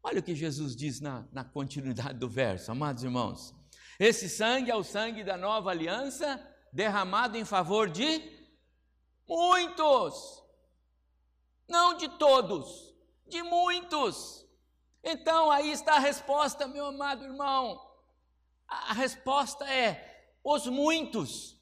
Olha 0.00 0.20
o 0.20 0.22
que 0.22 0.34
Jesus 0.34 0.76
diz 0.76 1.00
na, 1.00 1.26
na 1.32 1.44
continuidade 1.44 2.18
do 2.18 2.28
verso, 2.28 2.70
amados 2.70 3.02
irmãos. 3.02 3.54
Esse 3.98 4.28
sangue 4.28 4.70
é 4.70 4.76
o 4.76 4.82
sangue 4.82 5.22
da 5.22 5.36
nova 5.36 5.70
aliança, 5.70 6.40
derramado 6.72 7.36
em 7.36 7.44
favor 7.44 7.90
de 7.90 8.22
muitos, 9.28 10.42
não 11.68 11.96
de 11.96 12.08
todos, 12.08 12.94
de 13.26 13.42
muitos. 13.42 14.46
Então 15.02 15.50
aí 15.50 15.70
está 15.70 15.94
a 15.94 16.00
resposta, 16.00 16.66
meu 16.66 16.86
amado 16.86 17.24
irmão. 17.24 17.80
A 18.68 18.94
resposta 18.94 19.70
é 19.70 20.28
os 20.42 20.66
muitos. 20.66 21.60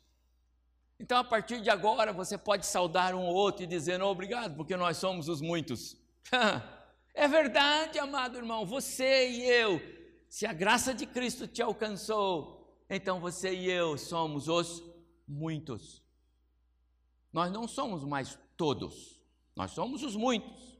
Então, 0.98 1.16
a 1.16 1.24
partir 1.24 1.62
de 1.62 1.70
agora, 1.70 2.12
você 2.12 2.36
pode 2.36 2.66
saudar 2.66 3.14
um 3.14 3.24
ou 3.24 3.34
outro 3.34 3.64
e 3.64 3.66
dizer 3.66 4.02
obrigado, 4.02 4.54
porque 4.54 4.76
nós 4.76 4.98
somos 4.98 5.28
os 5.28 5.40
muitos. 5.40 5.96
é 7.14 7.26
verdade, 7.26 7.98
amado 7.98 8.36
irmão, 8.36 8.66
você 8.66 9.30
e 9.30 9.42
eu, 9.48 9.80
se 10.30 10.46
a 10.46 10.52
graça 10.52 10.94
de 10.94 11.06
Cristo 11.06 11.48
te 11.48 11.60
alcançou, 11.60 12.72
então 12.88 13.18
você 13.18 13.52
e 13.52 13.68
eu 13.68 13.98
somos 13.98 14.46
os 14.46 14.80
muitos. 15.26 16.04
Nós 17.32 17.50
não 17.50 17.66
somos 17.66 18.04
mais 18.04 18.38
todos, 18.56 19.20
nós 19.56 19.72
somos 19.72 20.04
os 20.04 20.14
muitos. 20.14 20.78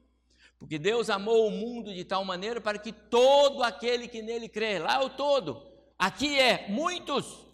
Porque 0.56 0.78
Deus 0.78 1.10
amou 1.10 1.48
o 1.48 1.50
mundo 1.50 1.92
de 1.92 2.04
tal 2.04 2.24
maneira 2.24 2.60
para 2.60 2.78
que 2.78 2.92
todo 2.92 3.64
aquele 3.64 4.06
que 4.06 4.22
nele 4.22 4.48
crê, 4.48 4.78
lá 4.78 5.02
é 5.02 5.04
o 5.04 5.10
todo, 5.10 5.68
aqui 5.98 6.38
é 6.38 6.68
muitos. 6.68 7.44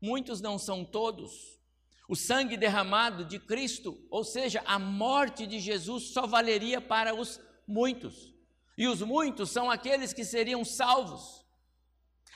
Muitos 0.00 0.40
não 0.40 0.60
são 0.60 0.84
todos. 0.84 1.58
O 2.08 2.14
sangue 2.14 2.56
derramado 2.56 3.24
de 3.24 3.40
Cristo, 3.40 4.00
ou 4.08 4.22
seja, 4.22 4.62
a 4.64 4.78
morte 4.78 5.44
de 5.44 5.58
Jesus, 5.58 6.12
só 6.12 6.24
valeria 6.24 6.80
para 6.80 7.16
os 7.16 7.40
muitos. 7.66 8.32
E 8.80 8.88
os 8.88 9.00
muitos 9.02 9.50
são 9.50 9.70
aqueles 9.70 10.12
que 10.12 10.24
seriam 10.24 10.64
salvos. 10.64 11.44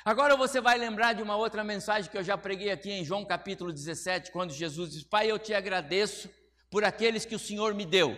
Agora 0.05 0.37
você 0.37 0.61
vai 0.61 0.77
lembrar 0.77 1.15
de 1.15 1.23
uma 1.23 1.37
outra 1.37 1.65
mensagem 1.65 2.11
que 2.11 2.19
eu 2.19 2.23
já 2.23 2.37
preguei 2.37 2.71
aqui 2.71 2.91
em 2.91 3.05
João 3.05 3.25
capítulo 3.25 3.73
17, 3.73 4.31
quando 4.31 4.53
Jesus 4.53 4.93
diz: 4.93 5.03
Pai, 5.03 5.31
eu 5.31 5.39
te 5.39 5.55
agradeço 5.55 6.31
por 6.71 6.85
aqueles 6.85 7.25
que 7.25 7.35
o 7.35 7.39
Senhor 7.39 7.73
me 7.73 7.87
deu 7.87 8.15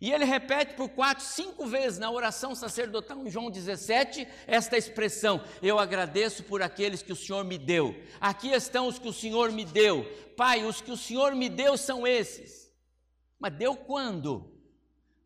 e 0.00 0.12
ele 0.12 0.24
repete 0.24 0.74
por 0.74 0.90
quatro, 0.90 1.24
cinco 1.24 1.66
vezes 1.66 1.98
na 1.98 2.10
oração 2.10 2.54
sacerdotal 2.54 3.26
em 3.26 3.30
João 3.30 3.50
17 3.50 4.28
esta 4.46 4.76
expressão: 4.76 5.42
Eu 5.62 5.78
agradeço 5.78 6.44
por 6.44 6.60
aqueles 6.60 7.02
que 7.02 7.12
o 7.12 7.16
Senhor 7.16 7.44
me 7.44 7.56
deu. 7.56 7.94
Aqui 8.20 8.50
estão 8.50 8.86
os 8.86 8.98
que 8.98 9.08
o 9.08 9.12
Senhor 9.12 9.50
me 9.50 9.64
deu. 9.64 10.04
Pai, 10.36 10.64
os 10.64 10.80
que 10.80 10.92
o 10.92 10.96
Senhor 10.96 11.34
me 11.34 11.48
deu 11.48 11.78
são 11.78 12.06
esses. 12.06 12.70
Mas 13.38 13.56
deu 13.56 13.74
quando? 13.74 14.60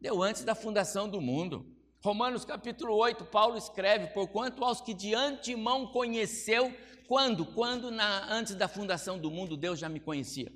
Deu 0.00 0.22
antes 0.22 0.44
da 0.44 0.54
fundação 0.54 1.08
do 1.08 1.20
mundo. 1.20 1.77
Romanos 2.00 2.44
capítulo 2.44 2.94
8, 2.94 3.24
Paulo 3.24 3.56
escreve: 3.56 4.08
Porquanto 4.08 4.64
aos 4.64 4.80
que 4.80 4.94
de 4.94 5.14
antemão 5.14 5.88
conheceu, 5.88 6.72
quando? 7.08 7.44
Quando 7.44 7.90
na, 7.90 8.32
antes 8.32 8.54
da 8.54 8.68
fundação 8.68 9.18
do 9.18 9.30
mundo 9.30 9.56
Deus 9.56 9.78
já 9.78 9.88
me 9.88 9.98
conhecia. 9.98 10.52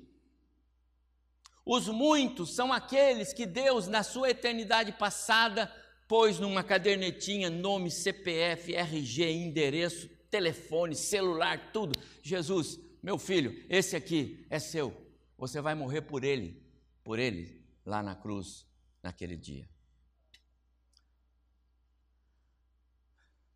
Os 1.65 1.87
muitos 1.87 2.53
são 2.55 2.71
aqueles 2.71 3.33
que 3.33 3.45
Deus, 3.45 3.87
na 3.87 4.03
sua 4.03 4.29
eternidade 4.29 4.91
passada, 4.93 5.71
pôs 6.07 6.39
numa 6.39 6.63
cadernetinha 6.63 7.49
nome, 7.49 7.89
CPF, 7.89 8.75
RG, 8.75 9.31
endereço, 9.31 10.09
telefone, 10.29 10.95
celular, 10.95 11.71
tudo. 11.71 11.97
Jesus, 12.21 12.79
meu 13.01 13.17
filho, 13.17 13.65
esse 13.69 13.95
aqui 13.95 14.45
é 14.49 14.59
seu. 14.59 14.93
Você 15.37 15.61
vai 15.61 15.75
morrer 15.75 16.01
por 16.01 16.23
ele, 16.23 16.61
por 17.03 17.17
ele, 17.17 17.61
lá 17.85 18.03
na 18.03 18.15
cruz, 18.15 18.65
naquele 19.01 19.37
dia. 19.37 19.72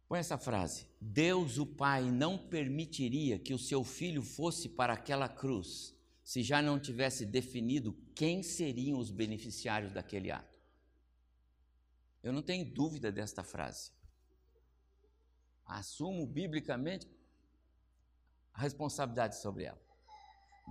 Põe 0.07 0.19
essa 0.19 0.37
frase: 0.37 0.87
Deus, 1.01 1.57
o 1.57 1.65
Pai, 1.65 2.09
não 2.09 2.37
permitiria 2.37 3.37
que 3.37 3.53
o 3.53 3.59
seu 3.59 3.83
filho 3.83 4.21
fosse 4.21 4.69
para 4.69 4.93
aquela 4.93 5.27
cruz 5.27 5.95
se 6.23 6.43
já 6.43 6.61
não 6.61 6.77
tivesse 6.77 7.25
definido 7.25 7.93
quem 8.13 8.43
seriam 8.43 8.99
os 8.99 9.09
beneficiários 9.09 9.93
daquele 9.93 10.29
ato. 10.29 10.59
Eu 12.21 12.33
não 12.33 12.41
tenho 12.41 12.65
dúvida 12.73 13.11
desta 13.11 13.43
frase. 13.43 13.91
assumo 15.65 16.25
biblicamente 16.25 17.07
a 18.53 18.61
responsabilidade 18.61 19.37
sobre 19.37 19.65
ela. 19.65 19.81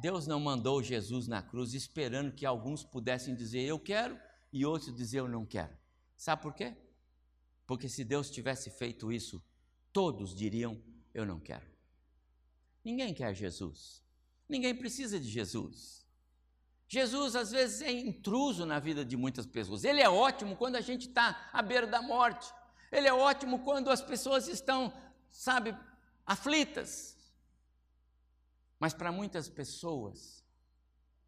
Deus 0.01 0.27
não 0.27 0.39
mandou 0.39 0.83
Jesus 0.83 1.27
na 1.27 1.43
cruz 1.43 1.73
esperando 1.73 2.35
que 2.35 2.45
alguns 2.45 2.85
pudessem 2.85 3.35
dizer 3.35 3.63
eu 3.63 3.79
quero 3.79 4.19
e 4.53 4.67
outros 4.67 4.95
dizer 4.95 5.21
eu 5.21 5.29
não 5.29 5.47
quero. 5.47 5.75
Sabe 6.17 6.43
por 6.43 6.55
quê? 6.55 6.77
Porque 7.67 7.89
se 7.89 8.05
Deus 8.05 8.31
tivesse 8.31 8.71
feito 8.71 9.11
isso, 9.11 9.43
todos 9.93 10.35
diriam 10.35 10.81
eu 11.13 11.25
não 11.25 11.41
quero. 11.41 11.67
Ninguém 12.85 13.13
quer 13.15 13.35
Jesus. 13.35 14.03
Ninguém 14.49 14.75
precisa 14.75 15.19
de 15.19 15.29
Jesus. 15.29 16.07
Jesus 16.89 17.35
às 17.35 17.51
vezes 17.51 17.83
é 17.83 17.91
intruso 17.91 18.65
na 18.65 18.79
vida 18.79 19.05
de 19.05 19.17
muitas 19.17 19.47
pessoas. 19.47 19.83
Ele 19.83 20.01
é 20.01 20.09
ótimo 20.09 20.57
quando 20.57 20.77
a 20.77 20.81
gente 20.81 21.09
está 21.09 21.51
à 21.53 21.61
beira 21.63 21.87
da 21.87 22.01
morte. 22.01 22.53
Ele 22.93 23.09
é 23.09 23.13
ótimo 23.13 23.65
quando 23.65 23.91
as 23.91 24.01
pessoas 24.01 24.47
estão, 24.47 24.93
sabe, 25.31 25.77
aflitas. 26.25 27.17
Mas 28.79 28.95
para 28.95 29.11
muitas 29.11 29.49
pessoas, 29.49 30.45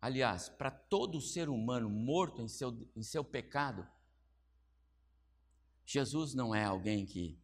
aliás, 0.00 0.48
para 0.48 0.70
todo 0.70 1.20
ser 1.20 1.48
humano 1.48 1.88
morto 1.88 2.40
em 2.40 2.48
seu, 2.48 2.88
em 2.94 3.02
seu 3.02 3.24
pecado, 3.24 3.86
Jesus 5.90 6.34
não 6.34 6.54
é 6.54 6.62
alguém 6.62 7.06
que 7.06 7.40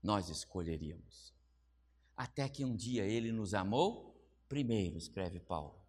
nós 0.00 0.28
escolheríamos. 0.28 1.34
Até 2.16 2.48
que 2.48 2.64
um 2.64 2.76
dia 2.76 3.04
ele 3.04 3.32
nos 3.32 3.52
amou 3.52 4.16
primeiro, 4.48 4.96
escreve 4.96 5.40
Paulo. 5.40 5.84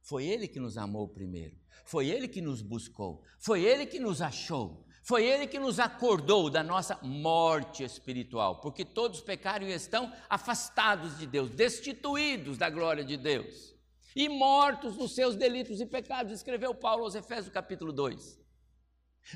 Foi 0.00 0.24
ele 0.24 0.46
que 0.46 0.60
nos 0.60 0.78
amou 0.78 1.08
primeiro. 1.08 1.58
Foi 1.84 2.08
ele 2.08 2.28
que 2.28 2.40
nos 2.40 2.62
buscou. 2.62 3.24
Foi 3.36 3.64
ele 3.64 3.84
que 3.84 3.98
nos 3.98 4.22
achou. 4.22 4.86
Foi 5.02 5.26
ele 5.26 5.48
que 5.48 5.58
nos 5.58 5.80
acordou 5.80 6.48
da 6.48 6.62
nossa 6.62 6.96
morte 7.02 7.82
espiritual, 7.82 8.60
porque 8.60 8.84
todos 8.84 9.20
pecaram 9.20 9.66
e 9.66 9.72
estão 9.72 10.12
afastados 10.28 11.18
de 11.18 11.26
Deus, 11.26 11.50
destituídos 11.50 12.56
da 12.58 12.70
glória 12.70 13.04
de 13.04 13.16
Deus 13.16 13.74
e 14.14 14.28
mortos 14.28 14.96
nos 14.96 15.16
seus 15.16 15.34
delitos 15.34 15.80
e 15.80 15.86
pecados, 15.86 16.32
escreveu 16.32 16.72
Paulo 16.74 17.02
aos 17.02 17.16
Efésios 17.16 17.52
capítulo 17.52 17.92
2. 17.92 18.38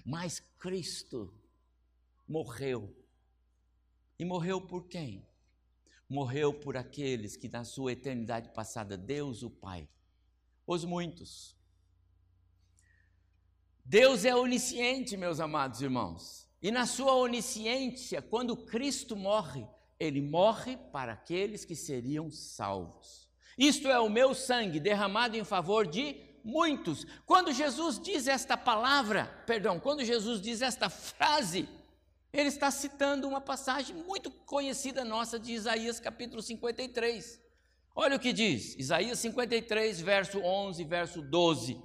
Mas 0.04 0.38
Cristo 0.60 1.41
morreu. 2.26 2.94
E 4.18 4.24
morreu 4.24 4.60
por 4.60 4.86
quem? 4.88 5.26
morreu 6.12 6.52
por 6.52 6.76
aqueles 6.76 7.36
que 7.36 7.48
na 7.48 7.64
sua 7.64 7.92
eternidade 7.92 8.50
passada, 8.50 8.98
Deus 8.98 9.42
o 9.42 9.48
Pai, 9.48 9.88
os 10.66 10.84
muitos. 10.84 11.56
Deus 13.82 14.24
é 14.26 14.36
onisciente, 14.36 15.16
meus 15.16 15.40
amados 15.40 15.80
irmãos, 15.80 16.46
e 16.60 16.70
na 16.70 16.86
sua 16.86 17.14
onisciência, 17.14 18.20
quando 18.20 18.56
Cristo 18.56 19.16
morre, 19.16 19.66
ele 19.98 20.20
morre 20.20 20.76
para 20.76 21.14
aqueles 21.14 21.64
que 21.64 21.74
seriam 21.74 22.30
salvos. 22.30 23.26
Isto 23.56 23.88
é 23.88 23.98
o 23.98 24.10
meu 24.10 24.34
sangue 24.34 24.78
derramado 24.78 25.36
em 25.36 25.44
favor 25.44 25.86
de 25.86 26.14
muitos. 26.44 27.06
Quando 27.24 27.52
Jesus 27.52 27.98
diz 27.98 28.26
esta 28.26 28.56
palavra, 28.56 29.26
perdão, 29.46 29.80
quando 29.80 30.04
Jesus 30.04 30.40
diz 30.40 30.60
esta 30.60 30.90
frase, 30.90 31.68
ele 32.32 32.48
está 32.48 32.70
citando 32.70 33.28
uma 33.28 33.40
passagem 33.40 33.94
muito 33.94 34.30
conhecida 34.30 35.04
nossa 35.04 35.38
de 35.38 35.52
Isaías 35.52 36.00
capítulo 36.00 36.40
53. 36.40 37.40
Olha 37.94 38.16
o 38.16 38.20
que 38.20 38.32
diz, 38.32 38.74
Isaías 38.76 39.18
53, 39.18 40.00
verso 40.00 40.40
11, 40.40 40.82
verso 40.84 41.20
12. 41.20 41.78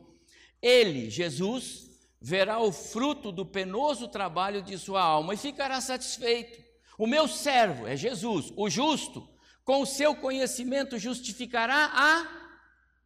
Ele, 0.62 1.10
Jesus, 1.10 1.89
verá 2.21 2.60
o 2.60 2.71
fruto 2.71 3.29
do 3.29 3.45
penoso 3.45 4.07
trabalho 4.07 4.62
de 4.62 4.77
sua 4.77 5.01
alma 5.01 5.33
e 5.33 5.38
ficará 5.38 5.81
satisfeito. 5.81 6.63
O 6.97 7.05
meu 7.05 7.27
servo 7.27 7.86
é 7.86 7.97
Jesus, 7.97 8.53
o 8.55 8.69
justo, 8.69 9.27
com 9.65 9.81
o 9.81 9.86
seu 9.86 10.15
conhecimento 10.15 10.97
justificará 10.97 11.91
a 11.93 12.25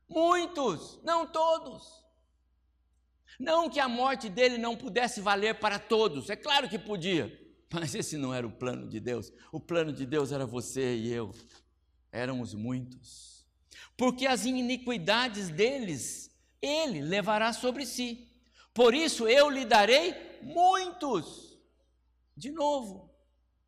muitos, 0.08 1.00
não 1.04 1.26
todos. 1.26 2.01
Não 3.40 3.70
que 3.70 3.80
a 3.80 3.88
morte 3.88 4.30
dele 4.30 4.58
não 4.58 4.76
pudesse 4.76 5.22
valer 5.22 5.60
para 5.60 5.80
todos, 5.80 6.30
é 6.30 6.36
claro 6.36 6.70
que 6.70 6.78
podia, 6.78 7.32
mas 7.72 7.96
esse 7.96 8.18
não 8.18 8.34
era 8.34 8.46
o 8.46 8.52
plano 8.52 8.88
de 8.88 9.00
Deus. 9.00 9.32
O 9.52 9.60
plano 9.60 9.92
de 9.94 10.06
Deus 10.06 10.32
era 10.32 10.46
você 10.46 10.96
e 10.96 11.12
eu, 11.12 11.34
éramos 12.12 12.54
muitos. 12.54 13.46
Porque 13.96 14.26
as 14.26 14.46
iniquidades 14.46 15.50
deles 15.50 16.32
ele 16.62 17.02
levará 17.02 17.54
sobre 17.54 17.86
si. 17.86 18.28
Por 18.74 18.94
isso 18.94 19.28
eu 19.28 19.50
lhe 19.50 19.66
darei 19.66 20.40
muitos. 20.42 21.58
De 22.36 22.52
novo, 22.52 23.14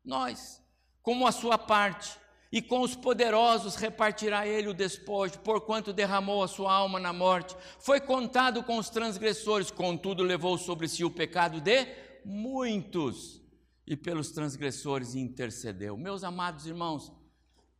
nós, 0.04 0.62
como 1.02 1.26
a 1.26 1.32
sua 1.32 1.58
parte, 1.58 2.18
e 2.54 2.62
com 2.62 2.82
os 2.82 2.94
poderosos 2.94 3.74
repartirá 3.74 4.46
ele 4.46 4.68
o 4.68 4.72
despojo, 4.72 5.40
porquanto 5.40 5.92
derramou 5.92 6.40
a 6.40 6.46
sua 6.46 6.72
alma 6.72 7.00
na 7.00 7.12
morte. 7.12 7.56
Foi 7.80 8.00
contado 8.00 8.62
com 8.62 8.78
os 8.78 8.88
transgressores, 8.88 9.72
contudo 9.72 10.22
levou 10.22 10.56
sobre 10.56 10.86
si 10.86 11.02
o 11.04 11.10
pecado 11.10 11.60
de 11.60 11.84
muitos, 12.24 13.42
e 13.84 13.96
pelos 13.96 14.30
transgressores 14.30 15.16
intercedeu. 15.16 15.96
Meus 15.96 16.22
amados 16.22 16.64
irmãos, 16.64 17.12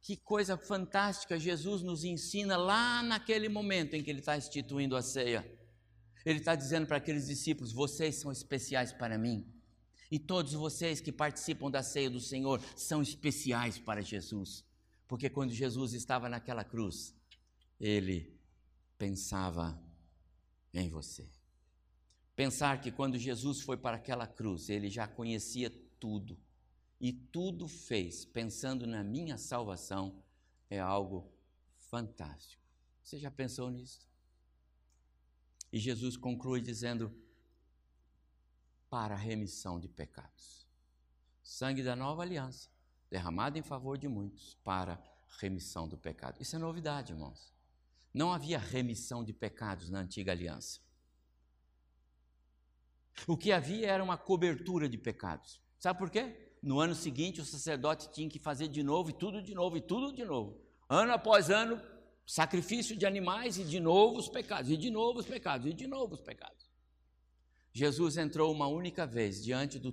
que 0.03 0.17
coisa 0.17 0.57
fantástica 0.57 1.39
Jesus 1.39 1.81
nos 1.81 2.03
ensina 2.03 2.57
lá 2.57 3.01
naquele 3.01 3.49
momento 3.49 3.95
em 3.95 4.03
que 4.03 4.11
ele 4.11 4.19
está 4.19 4.37
instituindo 4.37 4.97
a 4.97 5.03
ceia. 5.03 5.49
Ele 6.27 6.41
está 6.41 6.57
dizendo 6.57 6.89
para 6.89 6.97
aqueles 6.97 7.29
discípulos: 7.29 7.73
vocês 7.73 8.17
são 8.17 8.33
especiais 8.33 8.93
para 8.93 9.17
mim. 9.17 9.47
E 10.11 10.19
todos 10.19 10.53
vocês 10.53 11.01
que 11.01 11.11
participam 11.11 11.71
da 11.71 11.83
ceia 11.83 12.11
do 12.11 12.21
Senhor 12.21 12.61
são 12.77 13.03
especiais 13.03 13.79
para 13.79 14.03
Jesus, 14.03 14.65
porque 15.09 15.31
quando 15.31 15.53
Jesus 15.53 15.93
estava 15.93 16.29
naquela 16.29 16.65
cruz, 16.65 17.15
ele 17.81 18.39
pensava 18.99 19.81
em 20.73 20.89
você. 20.89 21.29
Pensar 22.37 22.81
que 22.81 22.91
quando 22.91 23.19
Jesus 23.19 23.61
foi 23.61 23.77
para 23.77 23.97
aquela 23.97 24.27
cruz, 24.27 24.69
ele 24.69 24.89
já 24.89 25.07
conhecia 25.07 25.71
tudo 26.01 26.39
e 27.01 27.13
tudo 27.13 27.69
fez 27.69 28.25
pensando 28.25 28.87
na 28.87 29.05
minha 29.05 29.37
salvação 29.37 30.23
é 30.71 30.81
algo 30.81 31.31
fantástico. 31.77 32.63
Você 33.03 33.19
já 33.19 33.31
pensou 33.31 33.71
nisso? 33.71 34.09
E 35.73 35.79
Jesus 35.79 36.17
conclui 36.17 36.61
dizendo: 36.61 37.15
para 38.95 39.15
a 39.15 39.19
remissão 39.19 39.81
de 39.81 39.89
pecados. 39.89 40.69
Sangue 41.43 41.83
da 41.83 41.97
nova 41.97 42.23
aliança, 42.23 42.69
derramado 43.11 43.59
em 43.59 43.63
favor 43.63 43.99
de 43.99 44.07
muitos, 44.07 44.57
para 44.63 45.03
remissão 45.41 45.89
do 45.89 45.99
pecado. 45.99 46.41
Isso 46.41 46.55
é 46.55 46.61
novidade, 46.61 47.13
irmãos. 47.13 47.53
Não 48.15 48.33
havia 48.33 48.57
remissão 48.57 49.25
de 49.25 49.33
pecados 49.33 49.91
na 49.91 49.99
antiga 49.99 50.31
aliança. 50.31 50.79
O 53.27 53.37
que 53.37 53.51
havia 53.51 53.91
era 53.91 54.05
uma 54.05 54.17
cobertura 54.17 54.89
de 54.89 54.97
pecados. 54.97 55.61
Sabe 55.77 55.99
por 55.99 56.09
quê? 56.09 56.55
No 56.63 56.79
ano 56.79 56.95
seguinte, 56.95 57.41
o 57.41 57.45
sacerdote 57.45 58.13
tinha 58.13 58.29
que 58.29 58.39
fazer 58.39 58.69
de 58.69 58.85
novo, 58.85 59.11
e 59.11 59.13
tudo 59.13 59.43
de 59.43 59.57
novo, 59.57 59.77
e 59.77 59.81
tudo 59.81 60.13
de 60.13 60.25
novo. 60.25 60.57
Ano 60.89 61.13
após 61.13 61.51
ano, 61.51 61.83
sacrifício 62.25 62.97
de 62.97 63.05
animais, 63.05 63.59
e 63.59 63.65
de 63.65 63.81
novo 63.81 64.19
os 64.19 64.29
pecados, 64.29 64.71
e 64.71 64.77
de 64.77 64.89
novo 64.89 65.19
os 65.19 65.27
pecados, 65.27 65.67
e 65.67 65.75
de 65.75 65.89
novo 65.89 66.15
os 66.15 66.21
pecados. 66.21 66.64
Jesus 67.75 68.17
entrou 68.17 68.53
uma 68.53 68.69
única 68.69 69.05
vez 69.05 69.43
diante 69.43 69.81
do, 69.81 69.93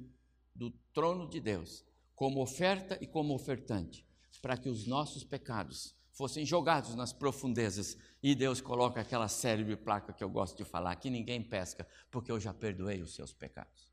do 0.56 0.70
trono 0.94 1.28
de 1.28 1.40
Deus, 1.40 1.84
como 2.16 2.40
oferta 2.40 2.96
e 3.02 3.08
como 3.08 3.34
ofertante, 3.34 4.06
para 4.40 4.56
que 4.56 4.70
os 4.70 4.86
nossos 4.86 5.24
pecados 5.24 5.96
fossem 6.12 6.46
jogados 6.46 6.94
nas 6.94 7.12
profundezas. 7.12 7.98
E 8.22 8.36
Deus 8.36 8.62
coloca 8.62 9.02
aquela 9.02 9.28
célebre 9.28 9.76
placa 9.76 10.14
que 10.14 10.24
eu 10.24 10.30
gosto 10.30 10.56
de 10.58 10.64
falar, 10.64 10.96
que 10.98 11.10
ninguém 11.10 11.42
pesca, 11.42 11.88
porque 12.12 12.32
eu 12.32 12.40
já 12.40 12.54
perdoei 12.54 13.02
os 13.02 13.16
seus 13.16 13.34
pecados. 13.34 13.90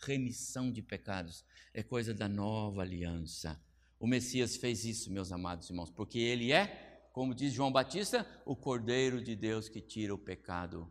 Remissão 0.00 0.72
de 0.72 0.80
pecados 0.80 1.44
é 1.74 1.82
coisa 1.82 2.14
da 2.14 2.28
nova 2.28 2.80
aliança. 2.80 3.62
O 3.98 4.06
Messias 4.06 4.56
fez 4.56 4.86
isso, 4.86 5.12
meus 5.12 5.30
amados 5.30 5.68
irmãos, 5.68 5.90
porque 5.90 6.18
ele 6.18 6.50
é, 6.50 7.10
como 7.12 7.34
diz 7.34 7.52
João 7.52 7.70
Batista, 7.70 8.26
o 8.46 8.56
Cordeiro 8.56 9.22
de 9.22 9.36
Deus 9.36 9.68
que 9.68 9.82
tira 9.82 10.14
o 10.14 10.18
pecado 10.18 10.90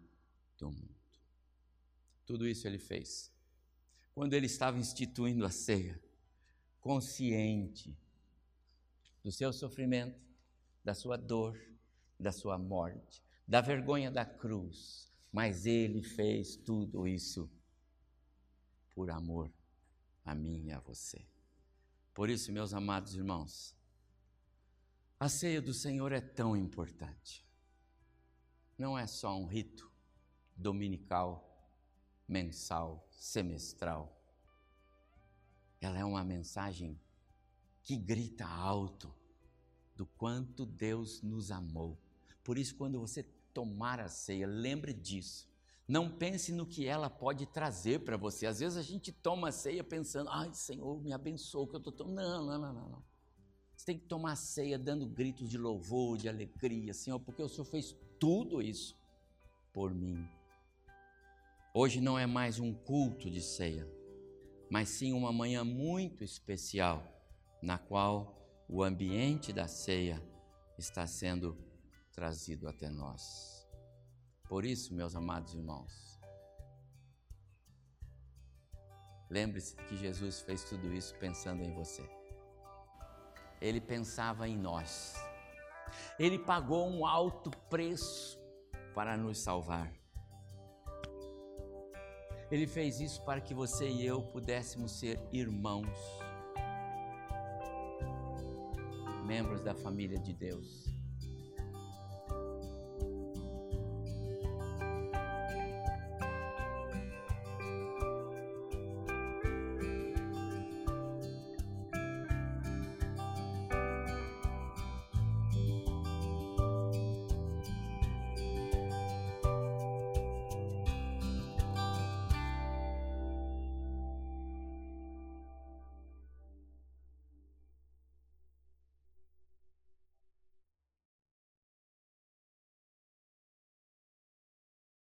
do 0.59 0.69
mundo. 0.69 0.98
Tudo 2.29 2.47
isso 2.47 2.67
ele 2.67 2.77
fez. 2.77 3.33
Quando 4.13 4.35
ele 4.35 4.45
estava 4.45 4.77
instituindo 4.77 5.43
a 5.47 5.49
ceia, 5.49 5.99
consciente 6.79 7.97
do 9.23 9.31
seu 9.31 9.51
sofrimento, 9.51 10.21
da 10.83 10.93
sua 10.93 11.17
dor, 11.17 11.59
da 12.19 12.31
sua 12.31 12.55
morte, 12.55 13.23
da 13.47 13.61
vergonha 13.61 14.11
da 14.11 14.23
cruz, 14.23 15.11
mas 15.31 15.65
ele 15.65 16.03
fez 16.03 16.55
tudo 16.55 17.07
isso 17.07 17.49
por 18.93 19.09
amor 19.09 19.51
a 20.23 20.35
mim 20.35 20.67
e 20.67 20.71
a 20.71 20.79
você. 20.79 21.25
Por 22.13 22.29
isso, 22.29 22.51
meus 22.51 22.75
amados 22.75 23.15
irmãos, 23.15 23.75
a 25.19 25.27
ceia 25.27 25.63
do 25.63 25.73
Senhor 25.73 26.11
é 26.11 26.21
tão 26.21 26.55
importante. 26.55 27.43
Não 28.77 28.95
é 28.95 29.07
só 29.07 29.35
um 29.35 29.47
rito 29.47 29.91
dominical 30.55 31.48
mensal, 32.29 33.09
semestral. 33.11 34.15
Ela 35.81 35.97
é 35.97 36.05
uma 36.05 36.23
mensagem 36.23 36.99
que 37.81 37.97
grita 37.97 38.45
alto 38.45 39.13
do 39.95 40.05
quanto 40.05 40.65
Deus 40.65 41.21
nos 41.23 41.49
amou. 41.49 41.97
Por 42.43 42.57
isso, 42.57 42.75
quando 42.75 42.99
você 42.99 43.23
tomar 43.53 43.99
a 43.99 44.07
ceia, 44.07 44.45
lembre 44.45 44.93
disso. 44.93 45.49
Não 45.87 46.09
pense 46.09 46.51
no 46.51 46.67
que 46.67 46.85
ela 46.85 47.09
pode 47.09 47.47
trazer 47.47 48.03
para 48.05 48.15
você. 48.15 48.45
Às 48.45 48.59
vezes 48.59 48.77
a 48.77 48.83
gente 48.83 49.11
toma 49.11 49.49
a 49.49 49.51
ceia 49.51 49.83
pensando, 49.83 50.29
ai 50.29 50.53
Senhor, 50.53 51.01
me 51.01 51.11
abençoa 51.11 51.67
que 51.67 51.75
eu 51.75 51.79
estou 51.79 51.91
tomando. 51.91 52.15
Não, 52.15 52.45
não, 52.45 52.59
não, 52.59 52.73
não, 52.73 52.89
não. 52.89 53.03
Você 53.75 53.85
tem 53.85 53.97
que 53.97 54.05
tomar 54.05 54.33
a 54.33 54.35
ceia 54.35 54.77
dando 54.77 55.07
gritos 55.07 55.49
de 55.49 55.57
louvor, 55.57 56.17
de 56.17 56.29
alegria, 56.29 56.93
Senhor, 56.93 57.19
porque 57.19 57.41
o 57.41 57.49
Senhor 57.49 57.65
fez 57.65 57.95
tudo 58.19 58.61
isso 58.61 58.95
por 59.73 59.93
mim. 59.93 60.29
Hoje 61.81 62.01
não 62.01 62.19
é 62.19 62.25
mais 62.25 62.59
um 62.59 62.73
culto 62.73 63.31
de 63.31 63.41
ceia, 63.41 63.87
mas 64.69 64.89
sim 64.89 65.13
uma 65.13 65.31
manhã 65.31 65.63
muito 65.63 66.25
especial, 66.25 67.01
na 67.61 67.77
qual 67.77 68.37
o 68.67 68.83
ambiente 68.83 69.53
da 69.53 69.65
ceia 69.65 70.21
está 70.77 71.07
sendo 71.07 71.57
trazido 72.11 72.67
até 72.67 72.89
nós. 72.89 73.65
Por 74.49 74.65
isso, 74.65 74.93
meus 74.93 75.15
amados 75.15 75.53
irmãos, 75.53 76.19
lembre-se 79.29 79.77
que 79.77 79.95
Jesus 79.95 80.41
fez 80.41 80.65
tudo 80.65 80.93
isso 80.93 81.15
pensando 81.15 81.63
em 81.63 81.73
você. 81.73 82.03
Ele 83.61 83.79
pensava 83.79 84.49
em 84.49 84.57
nós. 84.57 85.15
Ele 86.19 86.39
pagou 86.39 86.89
um 86.89 87.05
alto 87.05 87.49
preço 87.69 88.37
para 88.93 89.15
nos 89.15 89.37
salvar. 89.39 89.98
Ele 92.51 92.65
fez 92.65 92.99
isso 92.99 93.23
para 93.23 93.39
que 93.39 93.53
você 93.53 93.87
e 93.87 94.05
eu 94.05 94.21
pudéssemos 94.21 94.99
ser 94.99 95.19
irmãos, 95.31 95.97
membros 99.25 99.63
da 99.63 99.75
família 99.75 100.17
de 100.17 100.33
Deus. 100.33 100.98